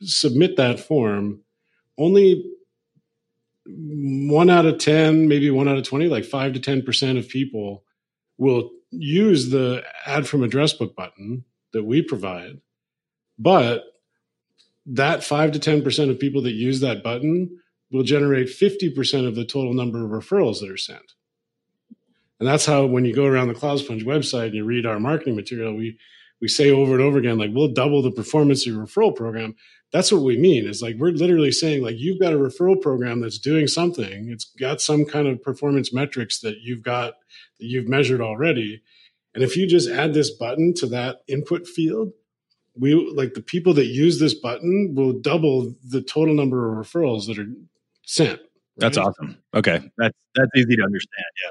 submit 0.00 0.56
that 0.56 0.80
form, 0.80 1.40
only 1.98 2.44
one 3.66 4.48
out 4.48 4.64
of 4.64 4.78
10, 4.78 5.28
maybe 5.28 5.50
one 5.50 5.68
out 5.68 5.76
of 5.76 5.84
20, 5.84 6.08
like 6.08 6.24
five 6.24 6.54
to 6.54 6.60
10% 6.60 7.18
of 7.18 7.28
people 7.28 7.84
will 8.38 8.70
use 8.90 9.50
the 9.50 9.82
add 10.06 10.26
from 10.26 10.42
address 10.42 10.72
book 10.72 10.96
button 10.96 11.44
that 11.72 11.84
we 11.84 12.02
provide, 12.02 12.60
but 13.38 13.84
that 14.86 15.22
5 15.22 15.52
to 15.52 15.58
10% 15.58 16.10
of 16.10 16.18
people 16.18 16.42
that 16.42 16.52
use 16.52 16.80
that 16.80 17.02
button 17.02 17.58
will 17.92 18.02
generate 18.02 18.48
50% 18.48 19.26
of 19.26 19.34
the 19.34 19.44
total 19.44 19.74
number 19.74 20.04
of 20.04 20.10
referrals 20.10 20.60
that 20.60 20.70
are 20.70 20.76
sent. 20.76 21.14
And 22.38 22.48
that's 22.48 22.66
how 22.66 22.86
when 22.86 23.04
you 23.04 23.14
go 23.14 23.26
around 23.26 23.48
the 23.48 23.54
CloudSponge 23.54 24.04
website 24.04 24.46
and 24.46 24.54
you 24.54 24.64
read 24.64 24.86
our 24.86 24.98
marketing 24.98 25.36
material, 25.36 25.74
we 25.74 25.98
we 26.40 26.48
say 26.48 26.70
over 26.70 26.92
and 26.92 27.02
over 27.02 27.18
again, 27.18 27.36
like 27.38 27.50
we'll 27.52 27.68
double 27.68 28.00
the 28.00 28.10
performance 28.10 28.66
of 28.66 28.72
your 28.72 28.86
referral 28.86 29.14
program. 29.14 29.54
That's 29.92 30.12
what 30.12 30.22
we 30.22 30.36
mean. 30.36 30.66
Is 30.66 30.82
like 30.82 30.96
we're 30.96 31.10
literally 31.10 31.52
saying, 31.52 31.82
like, 31.82 31.98
you've 31.98 32.20
got 32.20 32.32
a 32.32 32.38
referral 32.38 32.80
program 32.80 33.20
that's 33.20 33.38
doing 33.38 33.66
something. 33.66 34.28
It's 34.30 34.44
got 34.44 34.80
some 34.80 35.04
kind 35.04 35.26
of 35.26 35.42
performance 35.42 35.92
metrics 35.92 36.40
that 36.40 36.58
you've 36.62 36.82
got 36.82 37.14
that 37.58 37.66
you've 37.66 37.88
measured 37.88 38.20
already. 38.20 38.82
And 39.34 39.42
if 39.44 39.56
you 39.56 39.66
just 39.66 39.88
add 39.88 40.14
this 40.14 40.30
button 40.30 40.74
to 40.74 40.86
that 40.88 41.22
input 41.28 41.66
field, 41.66 42.12
we 42.76 42.94
like 42.94 43.34
the 43.34 43.42
people 43.42 43.74
that 43.74 43.86
use 43.86 44.20
this 44.20 44.34
button 44.34 44.94
will 44.94 45.12
double 45.12 45.74
the 45.84 46.02
total 46.02 46.34
number 46.34 46.70
of 46.70 46.86
referrals 46.86 47.26
that 47.26 47.38
are 47.38 47.52
sent. 48.04 48.40
Right? 48.40 48.40
That's 48.76 48.96
awesome. 48.96 49.38
Okay. 49.54 49.80
That's 49.98 50.16
that's 50.34 50.50
easy 50.56 50.76
to 50.76 50.82
understand. 50.82 51.24
Yeah. 51.44 51.50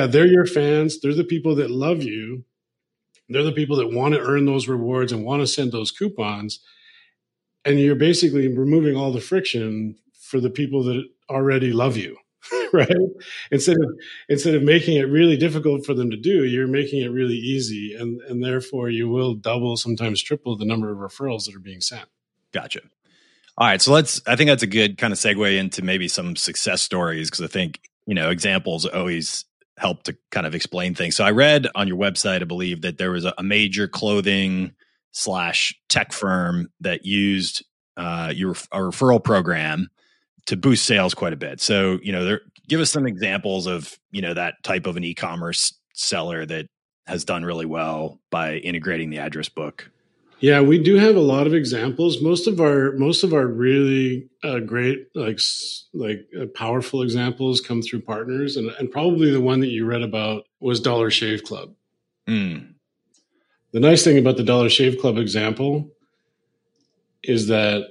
Yeah, 0.00 0.06
they're 0.06 0.26
your 0.26 0.44
fans. 0.44 1.00
They're 1.00 1.14
the 1.14 1.24
people 1.24 1.54
that 1.54 1.70
love 1.70 2.02
you. 2.02 2.44
They're 3.28 3.42
the 3.42 3.52
people 3.52 3.76
that 3.76 3.92
want 3.92 4.14
to 4.14 4.20
earn 4.20 4.44
those 4.44 4.68
rewards 4.68 5.12
and 5.12 5.24
want 5.24 5.40
to 5.40 5.46
send 5.46 5.72
those 5.72 5.90
coupons. 5.90 6.60
And 7.64 7.78
you're 7.78 7.96
basically 7.96 8.48
removing 8.48 8.96
all 8.96 9.12
the 9.12 9.20
friction 9.20 9.96
for 10.20 10.40
the 10.40 10.50
people 10.50 10.82
that 10.84 11.04
already 11.28 11.72
love 11.72 11.96
you. 11.96 12.16
right? 12.72 12.88
Instead 13.50 13.76
of 13.76 13.90
instead 14.28 14.54
of 14.54 14.62
making 14.62 14.96
it 14.96 15.08
really 15.08 15.36
difficult 15.36 15.84
for 15.84 15.94
them 15.94 16.10
to 16.10 16.16
do, 16.16 16.44
you're 16.44 16.68
making 16.68 17.02
it 17.02 17.08
really 17.08 17.36
easy, 17.36 17.94
and 17.94 18.20
and 18.22 18.42
therefore 18.42 18.88
you 18.88 19.08
will 19.08 19.34
double, 19.34 19.76
sometimes 19.76 20.22
triple 20.22 20.56
the 20.56 20.64
number 20.64 20.90
of 20.90 20.98
referrals 20.98 21.44
that 21.44 21.54
are 21.54 21.60
being 21.60 21.80
sent. 21.80 22.06
Gotcha. 22.52 22.80
All 23.56 23.66
right, 23.66 23.82
so 23.82 23.92
let's. 23.92 24.20
I 24.26 24.36
think 24.36 24.48
that's 24.48 24.62
a 24.62 24.68
good 24.68 24.98
kind 24.98 25.12
of 25.12 25.18
segue 25.18 25.58
into 25.58 25.82
maybe 25.82 26.08
some 26.08 26.36
success 26.36 26.82
stories 26.82 27.28
because 27.28 27.44
I 27.44 27.48
think 27.48 27.80
you 28.06 28.14
know 28.14 28.30
examples 28.30 28.86
always 28.86 29.44
help 29.76 30.04
to 30.04 30.16
kind 30.30 30.46
of 30.46 30.54
explain 30.54 30.94
things. 30.94 31.16
So 31.16 31.24
I 31.24 31.30
read 31.30 31.66
on 31.74 31.88
your 31.88 31.98
website, 31.98 32.40
I 32.40 32.44
believe 32.44 32.82
that 32.82 32.98
there 32.98 33.10
was 33.10 33.24
a, 33.24 33.34
a 33.38 33.42
major 33.42 33.86
clothing 33.86 34.72
slash 35.12 35.74
tech 35.88 36.12
firm 36.12 36.68
that 36.80 37.04
used 37.04 37.64
uh, 37.96 38.32
your 38.34 38.52
a 38.52 38.78
referral 38.78 39.22
program 39.22 39.88
to 40.46 40.56
boost 40.56 40.84
sales 40.84 41.14
quite 41.14 41.32
a 41.32 41.36
bit. 41.36 41.60
So 41.60 41.98
you 42.02 42.12
know, 42.12 42.24
there, 42.24 42.40
give 42.68 42.80
us 42.80 42.90
some 42.90 43.06
examples 43.06 43.66
of 43.66 43.98
you 44.10 44.22
know 44.22 44.34
that 44.34 44.62
type 44.62 44.86
of 44.86 44.96
an 44.96 45.04
e-commerce 45.04 45.74
seller 45.92 46.46
that 46.46 46.66
has 47.06 47.24
done 47.24 47.44
really 47.44 47.66
well 47.66 48.20
by 48.30 48.56
integrating 48.56 49.10
the 49.10 49.18
address 49.18 49.48
book. 49.48 49.90
Yeah, 50.40 50.60
we 50.60 50.78
do 50.78 50.94
have 50.96 51.16
a 51.16 51.20
lot 51.20 51.48
of 51.48 51.54
examples. 51.54 52.22
Most 52.22 52.46
of 52.46 52.60
our 52.60 52.92
most 52.92 53.24
of 53.24 53.34
our 53.34 53.46
really 53.46 54.28
uh, 54.44 54.60
great 54.60 55.08
like 55.14 55.40
like 55.92 56.28
uh, 56.40 56.46
powerful 56.54 57.02
examples 57.02 57.60
come 57.60 57.82
through 57.82 58.02
partners, 58.02 58.56
and 58.56 58.70
and 58.78 58.90
probably 58.90 59.32
the 59.32 59.40
one 59.40 59.60
that 59.60 59.68
you 59.68 59.84
read 59.84 60.02
about 60.02 60.44
was 60.60 60.78
Dollar 60.80 61.10
Shave 61.10 61.42
Club. 61.42 61.74
Mm. 62.28 62.74
The 63.72 63.80
nice 63.80 64.02
thing 64.02 64.18
about 64.18 64.36
the 64.36 64.44
Dollar 64.44 64.70
Shave 64.70 64.98
Club 64.98 65.18
example 65.18 65.90
is 67.22 67.48
that 67.48 67.84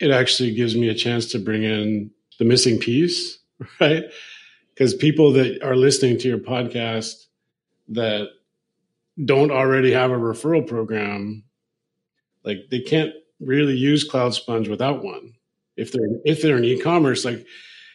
it 0.00 0.10
actually 0.10 0.54
gives 0.54 0.74
me 0.74 0.88
a 0.88 0.94
chance 0.94 1.26
to 1.32 1.38
bring 1.38 1.62
in 1.62 2.10
the 2.38 2.44
missing 2.44 2.78
piece, 2.78 3.38
right? 3.80 4.04
Because 4.70 4.94
people 4.94 5.32
that 5.32 5.62
are 5.62 5.76
listening 5.76 6.18
to 6.18 6.28
your 6.28 6.38
podcast 6.38 7.26
that 7.88 8.28
don't 9.24 9.50
already 9.50 9.92
have 9.92 10.10
a 10.10 10.16
referral 10.16 10.66
program, 10.66 11.44
like 12.44 12.58
they 12.70 12.80
can't 12.80 13.12
really 13.40 13.76
use 13.76 14.08
CloudSponge 14.08 14.68
without 14.68 15.04
one. 15.04 15.34
If 15.76 15.92
they're 15.92 16.08
if 16.24 16.40
they're 16.40 16.56
in 16.56 16.64
e-commerce, 16.64 17.24
like 17.24 17.46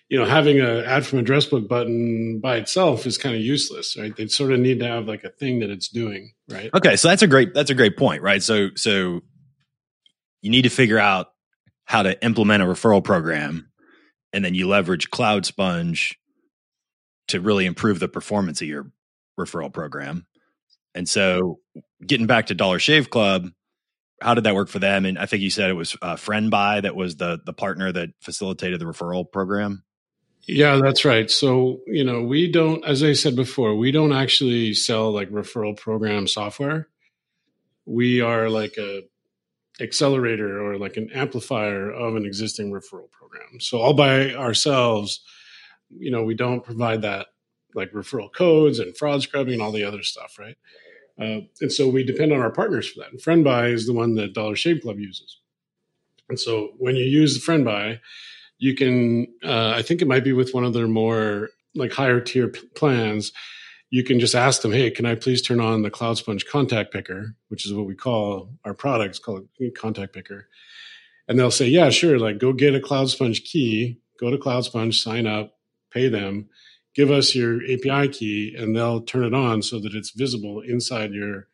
you 0.09 0.17
know, 0.17 0.25
having 0.25 0.59
a 0.59 0.83
ad 0.83 1.05
from 1.05 1.19
address 1.19 1.45
book 1.45 1.67
button 1.67 2.39
by 2.39 2.57
itself 2.57 3.05
is 3.05 3.17
kind 3.17 3.35
of 3.35 3.41
useless, 3.41 3.95
right? 3.97 4.15
They 4.15 4.27
sort 4.27 4.51
of 4.51 4.59
need 4.59 4.79
to 4.79 4.87
have 4.87 5.07
like 5.07 5.23
a 5.23 5.29
thing 5.29 5.59
that 5.59 5.69
it's 5.69 5.87
doing, 5.87 6.33
right? 6.49 6.69
Okay, 6.73 6.95
so 6.95 7.07
that's 7.09 7.21
a 7.21 7.27
great 7.27 7.53
that's 7.53 7.69
a 7.69 7.75
great 7.75 7.95
point, 7.95 8.23
right? 8.23 8.41
So 8.41 8.69
so 8.75 9.21
you 10.41 10.49
need 10.49 10.63
to 10.63 10.69
figure 10.69 10.99
out 10.99 11.27
how 11.85 12.03
to 12.03 12.21
implement 12.23 12.63
a 12.63 12.65
referral 12.65 13.03
program, 13.03 13.71
and 14.33 14.43
then 14.43 14.55
you 14.55 14.67
leverage 14.67 15.11
CloudSponge 15.11 16.15
to 17.27 17.39
really 17.39 17.65
improve 17.65 17.99
the 17.99 18.07
performance 18.07 18.61
of 18.61 18.67
your 18.67 18.91
referral 19.39 19.71
program. 19.71 20.25
And 20.95 21.07
so, 21.07 21.59
getting 22.05 22.25
back 22.27 22.47
to 22.47 22.55
Dollar 22.55 22.79
Shave 22.79 23.11
Club, 23.11 23.47
how 24.21 24.33
did 24.33 24.45
that 24.45 24.55
work 24.55 24.69
for 24.69 24.79
them? 24.79 25.05
And 25.05 25.19
I 25.19 25.27
think 25.27 25.43
you 25.43 25.51
said 25.51 25.69
it 25.69 25.73
was 25.73 25.95
uh, 26.01 26.15
FriendBuy 26.15 26.81
that 26.81 26.95
was 26.95 27.17
the 27.17 27.39
the 27.45 27.53
partner 27.53 27.91
that 27.91 28.09
facilitated 28.21 28.81
the 28.81 28.85
referral 28.85 29.31
program. 29.31 29.83
Yeah, 30.51 30.79
that's 30.83 31.05
right. 31.05 31.29
So 31.29 31.81
you 31.85 32.03
know, 32.03 32.23
we 32.23 32.51
don't, 32.51 32.83
as 32.83 33.03
I 33.03 33.13
said 33.13 33.35
before, 33.35 33.75
we 33.75 33.91
don't 33.91 34.13
actually 34.13 34.73
sell 34.73 35.11
like 35.11 35.29
referral 35.29 35.77
program 35.77 36.27
software. 36.27 36.87
We 37.85 38.21
are 38.21 38.49
like 38.49 38.75
a 38.79 39.03
accelerator 39.79 40.59
or 40.65 40.77
like 40.79 40.97
an 40.97 41.11
amplifier 41.13 41.91
of 41.91 42.15
an 42.15 42.25
existing 42.25 42.71
referral 42.71 43.11
program. 43.11 43.59
So 43.59 43.77
all 43.79 43.93
by 43.93 44.33
ourselves, 44.33 45.21
you 45.91 46.09
know, 46.09 46.23
we 46.23 46.33
don't 46.33 46.63
provide 46.63 47.03
that 47.03 47.27
like 47.75 47.91
referral 47.91 48.33
codes 48.33 48.79
and 48.79 48.97
fraud 48.97 49.21
scrubbing 49.21 49.53
and 49.53 49.61
all 49.61 49.71
the 49.71 49.83
other 49.83 50.01
stuff, 50.01 50.37
right? 50.39 50.57
Uh, 51.21 51.41
and 51.61 51.71
so 51.71 51.87
we 51.87 52.03
depend 52.03 52.33
on 52.33 52.39
our 52.39 52.51
partners 52.51 52.89
for 52.89 53.01
that. 53.01 53.11
And 53.11 53.21
FriendBuy 53.21 53.71
is 53.71 53.85
the 53.85 53.93
one 53.93 54.15
that 54.15 54.33
Dollar 54.33 54.55
Shave 54.55 54.81
Club 54.81 54.97
uses. 54.97 55.37
And 56.27 56.39
so 56.39 56.71
when 56.79 56.95
you 56.95 57.05
use 57.05 57.35
the 57.35 57.51
FriendBuy, 57.51 57.99
you 58.59 58.75
can, 58.75 59.27
uh, 59.43 59.73
I 59.75 59.81
think 59.81 60.01
it 60.01 60.07
might 60.07 60.23
be 60.23 60.33
with 60.33 60.53
one 60.53 60.65
of 60.65 60.73
their 60.73 60.87
more 60.87 61.49
like 61.75 61.91
higher 61.91 62.21
tier 62.21 62.49
p- 62.49 62.67
plans. 62.75 63.31
You 63.89 64.03
can 64.03 64.19
just 64.19 64.35
ask 64.35 64.61
them, 64.61 64.71
hey, 64.71 64.91
can 64.91 65.05
I 65.05 65.15
please 65.15 65.41
turn 65.41 65.59
on 65.59 65.81
the 65.81 65.89
CloudSponge 65.89 66.45
contact 66.47 66.93
picker, 66.93 67.35
which 67.47 67.65
is 67.65 67.73
what 67.73 67.87
we 67.87 67.95
call 67.95 68.51
our 68.63 68.73
products 68.73 69.17
called 69.17 69.47
contact 69.75 70.13
picker. 70.13 70.47
And 71.27 71.39
they'll 71.39 71.51
say, 71.51 71.67
yeah, 71.67 71.89
sure. 71.89 72.19
Like 72.19 72.37
go 72.37 72.53
get 72.53 72.75
a 72.75 72.79
CloudSponge 72.79 73.43
key, 73.43 73.99
go 74.19 74.29
to 74.29 74.37
CloudSponge, 74.37 74.95
sign 74.95 75.25
up, 75.25 75.55
pay 75.91 76.07
them 76.07 76.49
give 76.95 77.11
us 77.11 77.35
your 77.35 77.61
API 77.63 78.09
key 78.09 78.55
and 78.57 78.75
they'll 78.75 79.01
turn 79.01 79.23
it 79.23 79.33
on 79.33 79.61
so 79.61 79.79
that 79.79 79.93
it's 79.93 80.11
visible 80.11 80.61
inside 80.61 81.13
your 81.13 81.47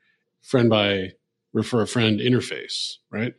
FriendBuy 0.44 1.12
refer 1.54 1.82
a 1.82 1.88
friend 1.88 2.20
interface, 2.20 2.96
right? 3.12 3.34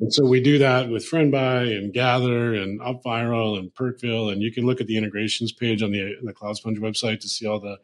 And 0.00 0.12
so 0.14 0.24
we 0.24 0.40
do 0.40 0.58
that 0.58 0.88
with 0.88 1.08
FriendBuy 1.10 1.76
and 1.76 1.92
Gather 1.92 2.54
and 2.54 2.80
UpViral 2.80 3.58
and 3.58 3.74
Perkville, 3.74 4.32
and 4.32 4.40
you 4.40 4.52
can 4.52 4.64
look 4.64 4.80
at 4.80 4.86
the 4.86 4.96
integrations 4.96 5.52
page 5.52 5.82
on 5.82 5.90
the, 5.90 6.14
the 6.22 6.32
CloudSponge 6.32 6.78
website 6.78 7.20
to 7.20 7.28
see 7.28 7.46
all 7.46 7.60
the 7.60 7.78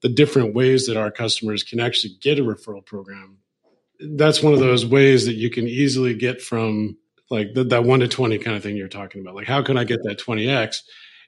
the 0.00 0.08
different 0.08 0.52
ways 0.52 0.88
that 0.88 0.96
our 0.96 1.12
customers 1.12 1.62
can 1.62 1.78
actually 1.78 2.14
get 2.20 2.40
a 2.40 2.42
referral 2.42 2.84
program. 2.84 3.38
That's 4.00 4.42
one 4.42 4.52
of 4.52 4.58
those 4.58 4.84
ways 4.84 5.26
that 5.26 5.34
you 5.34 5.48
can 5.48 5.68
easily 5.68 6.14
get 6.14 6.42
from 6.42 6.96
like 7.30 7.54
the, 7.54 7.62
that 7.64 7.84
one 7.84 8.00
to 8.00 8.08
twenty 8.08 8.38
kind 8.38 8.56
of 8.56 8.64
thing 8.64 8.76
you're 8.76 8.88
talking 8.88 9.20
about. 9.20 9.36
Like, 9.36 9.46
how 9.46 9.62
can 9.62 9.78
I 9.78 9.84
get 9.84 10.02
that 10.02 10.18
twenty 10.18 10.48
x? 10.48 10.82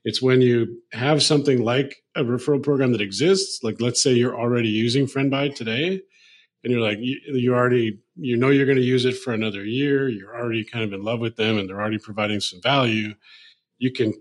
It's 0.04 0.20
when 0.20 0.40
you 0.40 0.82
have 0.92 1.22
something 1.22 1.64
like 1.64 2.02
a 2.16 2.24
referral 2.24 2.62
program 2.62 2.92
that 2.92 3.00
exists, 3.00 3.62
like 3.62 3.80
let's 3.80 4.02
say 4.02 4.12
you're 4.12 4.38
already 4.38 4.68
using 4.68 5.06
FriendBuy 5.06 5.54
today, 5.54 6.02
and 6.64 6.72
you're 6.72 6.82
like, 6.82 6.98
you, 7.00 7.18
you 7.26 7.54
already, 7.54 8.00
you 8.16 8.36
know, 8.36 8.48
you're 8.48 8.66
going 8.66 8.78
to 8.78 8.82
use 8.82 9.04
it 9.04 9.16
for 9.18 9.32
another 9.32 9.64
year. 9.64 10.08
You're 10.08 10.34
already 10.34 10.64
kind 10.64 10.82
of 10.82 10.92
in 10.92 11.02
love 11.02 11.20
with 11.20 11.36
them 11.36 11.58
and 11.58 11.68
they're 11.68 11.80
already 11.80 11.98
providing 11.98 12.40
some 12.40 12.60
value. 12.62 13.14
You 13.78 13.92
can 13.92 14.14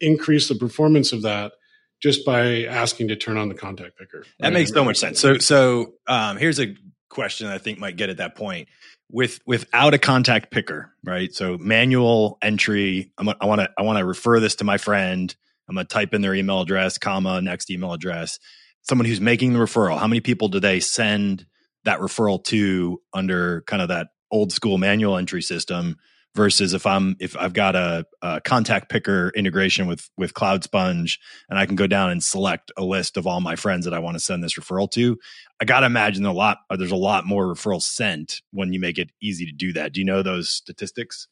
increase 0.00 0.48
the 0.48 0.54
performance 0.54 1.12
of 1.12 1.22
that 1.22 1.52
just 2.00 2.24
by 2.24 2.64
asking 2.64 3.08
to 3.08 3.16
turn 3.16 3.36
on 3.36 3.48
the 3.48 3.54
contact 3.54 3.98
picker. 3.98 4.24
That 4.38 4.52
makes 4.52 4.72
so 4.72 4.84
much 4.84 4.98
sense. 4.98 5.20
So, 5.20 5.38
so 5.38 5.94
um, 6.06 6.36
here's 6.36 6.60
a 6.60 6.74
question 7.08 7.48
I 7.48 7.58
think 7.58 7.78
might 7.78 7.96
get 7.96 8.08
at 8.08 8.18
that 8.18 8.36
point 8.36 8.68
with 9.10 9.40
without 9.44 9.92
a 9.92 9.98
contact 9.98 10.50
picker, 10.50 10.94
right? 11.04 11.34
So 11.34 11.58
manual 11.58 12.38
entry. 12.40 13.12
I'm, 13.18 13.28
I 13.28 13.46
want 13.46 13.60
to 13.60 13.70
I 13.76 13.82
want 13.82 13.98
to 13.98 14.04
refer 14.04 14.40
this 14.40 14.54
to 14.56 14.64
my 14.64 14.78
friend. 14.78 15.34
I'm 15.68 15.74
going 15.74 15.86
to 15.86 15.92
type 15.92 16.14
in 16.14 16.22
their 16.22 16.34
email 16.34 16.60
address, 16.60 16.98
comma 16.98 17.40
next 17.42 17.70
email 17.70 17.92
address. 17.92 18.38
Someone 18.82 19.06
who's 19.06 19.20
making 19.20 19.52
the 19.52 19.58
referral. 19.58 19.98
How 19.98 20.06
many 20.06 20.20
people 20.20 20.48
do 20.48 20.58
they 20.58 20.80
send 20.80 21.46
that 21.84 22.00
referral 22.00 22.42
to 22.44 23.00
under 23.12 23.62
kind 23.62 23.82
of 23.82 23.88
that 23.88 24.08
old 24.30 24.52
school 24.52 24.78
manual 24.78 25.16
entry 25.16 25.42
system? 25.42 25.96
versus 26.34 26.74
if 26.74 26.86
I'm 26.86 27.16
if 27.18 27.36
I've 27.36 27.52
got 27.52 27.74
a, 27.74 28.06
a, 28.22 28.40
contact 28.40 28.88
picker 28.88 29.32
integration 29.34 29.86
with 29.86 30.08
with 30.16 30.34
CloudSponge 30.34 31.18
and 31.48 31.58
I 31.58 31.66
can 31.66 31.76
go 31.76 31.86
down 31.86 32.10
and 32.10 32.22
select 32.22 32.70
a 32.76 32.84
list 32.84 33.16
of 33.16 33.26
all 33.26 33.40
my 33.40 33.56
friends 33.56 33.84
that 33.84 33.94
I 33.94 33.98
want 33.98 34.16
to 34.16 34.20
send 34.20 34.42
this 34.42 34.54
referral 34.54 34.90
to. 34.92 35.18
I 35.60 35.64
got 35.64 35.80
to 35.80 35.86
imagine 35.86 36.24
a 36.24 36.32
lot 36.32 36.58
uh, 36.70 36.76
there's 36.76 36.92
a 36.92 36.96
lot 36.96 37.26
more 37.26 37.46
referrals 37.46 37.82
sent 37.82 38.42
when 38.52 38.72
you 38.72 38.80
make 38.80 38.98
it 38.98 39.10
easy 39.20 39.46
to 39.46 39.52
do 39.52 39.72
that. 39.72 39.92
Do 39.92 40.00
you 40.00 40.06
know 40.06 40.22
those 40.22 40.48
statistics? 40.48 41.26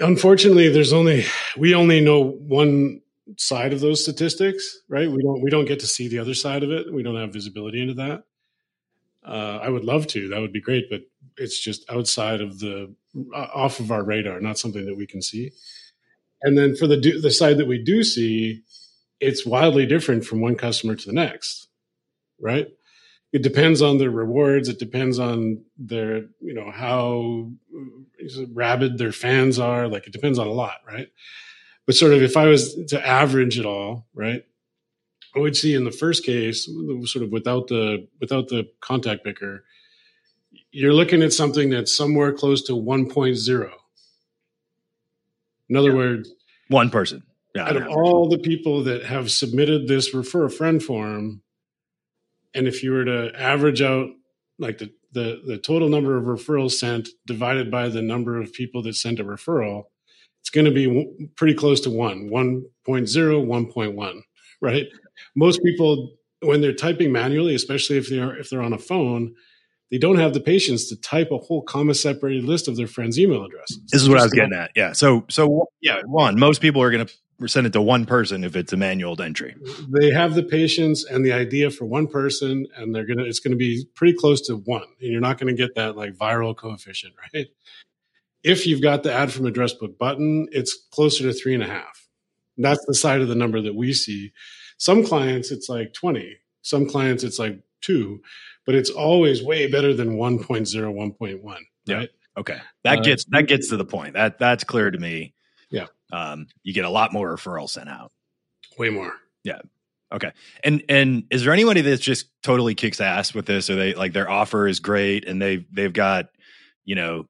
Unfortunately, 0.00 0.68
there's 0.68 0.92
only 0.92 1.24
we 1.56 1.74
only 1.74 2.00
know 2.00 2.22
one 2.22 3.00
side 3.36 3.72
of 3.72 3.80
those 3.80 4.02
statistics, 4.02 4.78
right? 4.88 5.10
We 5.10 5.22
don't 5.22 5.42
we 5.42 5.50
don't 5.50 5.66
get 5.66 5.80
to 5.80 5.86
see 5.86 6.08
the 6.08 6.20
other 6.20 6.34
side 6.34 6.62
of 6.62 6.70
it. 6.70 6.92
We 6.92 7.02
don't 7.02 7.16
have 7.16 7.32
visibility 7.32 7.80
into 7.80 7.94
that. 7.94 8.24
Uh, 9.24 9.58
I 9.62 9.68
would 9.68 9.84
love 9.84 10.06
to. 10.08 10.28
That 10.28 10.40
would 10.40 10.52
be 10.52 10.60
great, 10.60 10.88
but 10.90 11.02
it's 11.36 11.58
just 11.58 11.88
outside 11.90 12.40
of 12.40 12.58
the 12.60 12.94
uh, 13.34 13.46
off 13.54 13.80
of 13.80 13.90
our 13.90 14.04
radar, 14.04 14.40
not 14.40 14.58
something 14.58 14.86
that 14.86 14.96
we 14.96 15.06
can 15.06 15.22
see. 15.22 15.50
And 16.42 16.56
then 16.56 16.76
for 16.76 16.86
the 16.86 16.96
do, 16.96 17.20
the 17.20 17.30
side 17.30 17.58
that 17.58 17.66
we 17.66 17.82
do 17.82 18.04
see, 18.04 18.62
it's 19.20 19.44
wildly 19.44 19.86
different 19.86 20.24
from 20.24 20.40
one 20.40 20.54
customer 20.54 20.94
to 20.94 21.06
the 21.06 21.12
next, 21.12 21.68
right? 22.40 22.68
It 23.32 23.42
depends 23.42 23.82
on 23.82 23.98
their 23.98 24.10
rewards. 24.10 24.68
It 24.68 24.78
depends 24.78 25.18
on 25.18 25.62
their, 25.76 26.26
you 26.40 26.54
know, 26.54 26.70
how 26.70 27.50
rabid 28.52 28.98
their 28.98 29.12
fans 29.12 29.58
are. 29.58 29.88
Like 29.88 30.06
it 30.06 30.12
depends 30.12 30.38
on 30.38 30.46
a 30.46 30.52
lot, 30.52 30.76
right? 30.86 31.08
But 31.86 31.96
sort 31.96 32.12
of 32.12 32.22
if 32.22 32.36
I 32.36 32.46
was 32.46 32.74
to 32.88 33.06
average 33.06 33.58
it 33.58 33.66
all, 33.66 34.06
right? 34.14 34.44
I 35.38 35.40
would 35.40 35.56
see 35.56 35.74
in 35.74 35.84
the 35.84 35.92
first 35.92 36.24
case, 36.24 36.68
sort 37.04 37.24
of 37.24 37.30
without 37.30 37.68
the 37.68 38.08
without 38.20 38.48
the 38.48 38.68
contact 38.80 39.22
picker, 39.22 39.64
you're 40.72 40.92
looking 40.92 41.22
at 41.22 41.32
something 41.32 41.70
that's 41.70 41.96
somewhere 41.96 42.32
close 42.32 42.62
to 42.62 42.72
1.0. 42.72 43.70
In 45.68 45.76
other 45.76 45.90
yeah. 45.90 45.94
words, 45.94 46.32
one 46.68 46.90
person. 46.90 47.22
Yeah, 47.54 47.68
out 47.68 47.76
of 47.76 47.86
all 47.86 48.28
the 48.28 48.38
people 48.38 48.82
that 48.84 49.04
have 49.04 49.30
submitted 49.30 49.86
this 49.86 50.12
refer 50.12 50.46
a 50.46 50.50
friend 50.50 50.82
form, 50.82 51.40
and 52.52 52.66
if 52.66 52.82
you 52.82 52.90
were 52.90 53.04
to 53.04 53.30
average 53.40 53.80
out 53.80 54.08
like 54.58 54.78
the, 54.78 54.92
the, 55.12 55.40
the 55.46 55.58
total 55.58 55.88
number 55.88 56.16
of 56.16 56.24
referrals 56.24 56.72
sent 56.72 57.08
divided 57.26 57.70
by 57.70 57.88
the 57.88 58.02
number 58.02 58.40
of 58.40 58.52
people 58.52 58.82
that 58.82 58.96
sent 58.96 59.20
a 59.20 59.24
referral, 59.24 59.84
it's 60.40 60.50
going 60.50 60.64
to 60.64 60.72
be 60.72 61.28
pretty 61.36 61.54
close 61.54 61.80
to 61.82 61.90
one, 61.90 62.28
1.0, 62.28 62.64
1.1, 62.84 64.22
right? 64.60 64.86
Most 65.34 65.62
people, 65.62 66.16
when 66.40 66.60
they're 66.60 66.72
typing 66.72 67.12
manually, 67.12 67.54
especially 67.54 67.98
if 67.98 68.08
they're 68.08 68.36
if 68.36 68.50
they're 68.50 68.62
on 68.62 68.72
a 68.72 68.78
phone, 68.78 69.34
they 69.90 69.98
don't 69.98 70.18
have 70.18 70.34
the 70.34 70.40
patience 70.40 70.88
to 70.88 70.96
type 71.00 71.30
a 71.30 71.38
whole 71.38 71.62
comma 71.62 71.94
separated 71.94 72.44
list 72.44 72.68
of 72.68 72.76
their 72.76 72.86
friends' 72.86 73.18
email 73.18 73.44
addresses. 73.44 73.80
This 73.90 74.02
is 74.02 74.08
what 74.08 74.18
I 74.18 74.24
was 74.24 74.32
getting 74.32 74.52
at. 74.52 74.70
Yeah. 74.76 74.92
So, 74.92 75.24
so 75.30 75.66
yeah, 75.80 76.02
one, 76.04 76.38
most 76.38 76.60
people 76.60 76.82
are 76.82 76.90
going 76.90 77.06
to 77.06 77.48
send 77.48 77.66
it 77.66 77.72
to 77.72 77.80
one 77.80 78.04
person 78.04 78.44
if 78.44 78.56
it's 78.56 78.72
a 78.72 78.76
manual 78.76 79.20
entry. 79.20 79.54
They 79.88 80.10
have 80.10 80.34
the 80.34 80.42
patience 80.42 81.04
and 81.04 81.24
the 81.24 81.32
idea 81.32 81.70
for 81.70 81.84
one 81.84 82.06
person, 82.06 82.66
and 82.76 82.94
they're 82.94 83.06
gonna. 83.06 83.22
It's 83.22 83.40
gonna 83.40 83.56
be 83.56 83.86
pretty 83.94 84.14
close 84.14 84.40
to 84.48 84.56
one, 84.56 84.86
and 85.00 85.12
you're 85.12 85.20
not 85.20 85.38
gonna 85.38 85.52
get 85.52 85.74
that 85.76 85.96
like 85.96 86.14
viral 86.14 86.56
coefficient, 86.56 87.14
right? 87.34 87.46
If 88.42 88.66
you've 88.66 88.82
got 88.82 89.02
the 89.02 89.12
add 89.12 89.32
from 89.32 89.46
address 89.46 89.72
book 89.72 89.98
button, 89.98 90.48
it's 90.52 90.76
closer 90.90 91.24
to 91.24 91.32
three 91.32 91.54
and 91.54 91.62
a 91.62 91.68
half. 91.68 92.08
That's 92.56 92.84
the 92.86 92.94
side 92.94 93.20
of 93.20 93.28
the 93.28 93.34
number 93.34 93.60
that 93.60 93.74
we 93.74 93.92
see. 93.92 94.32
Some 94.78 95.04
clients, 95.04 95.50
it's 95.50 95.68
like 95.68 95.92
20. 95.92 96.36
Some 96.62 96.86
clients, 96.86 97.24
it's 97.24 97.38
like 97.38 97.60
two, 97.80 98.20
but 98.64 98.74
it's 98.74 98.90
always 98.90 99.42
way 99.42 99.70
better 99.70 99.92
than 99.94 100.16
1.0, 100.16 100.44
1.1. 100.46 101.44
Right? 101.44 101.60
Yeah. 101.86 102.04
Okay. 102.38 102.58
That 102.84 102.98
uh, 102.98 103.02
gets 103.02 103.24
that 103.30 103.48
gets 103.48 103.68
to 103.70 103.76
the 103.76 103.84
point. 103.84 104.14
That 104.14 104.38
that's 104.38 104.64
clear 104.64 104.90
to 104.90 104.98
me. 104.98 105.34
Yeah. 105.70 105.86
Um, 106.12 106.46
you 106.62 106.72
get 106.72 106.84
a 106.84 106.90
lot 106.90 107.12
more 107.12 107.34
referrals 107.34 107.70
sent 107.70 107.88
out. 107.88 108.12
Way 108.78 108.90
more. 108.90 109.12
Yeah. 109.42 109.58
Okay. 110.12 110.30
And 110.64 110.82
and 110.88 111.24
is 111.30 111.44
there 111.44 111.52
anybody 111.52 111.80
that's 111.80 112.02
just 112.02 112.26
totally 112.42 112.74
kicks 112.74 113.00
ass 113.00 113.34
with 113.34 113.46
this? 113.46 113.68
Or 113.68 113.74
they 113.74 113.94
like 113.94 114.12
their 114.12 114.30
offer 114.30 114.68
is 114.68 114.80
great 114.80 115.26
and 115.26 115.42
they 115.42 115.66
they've 115.72 115.92
got, 115.92 116.26
you 116.84 116.94
know, 116.94 117.26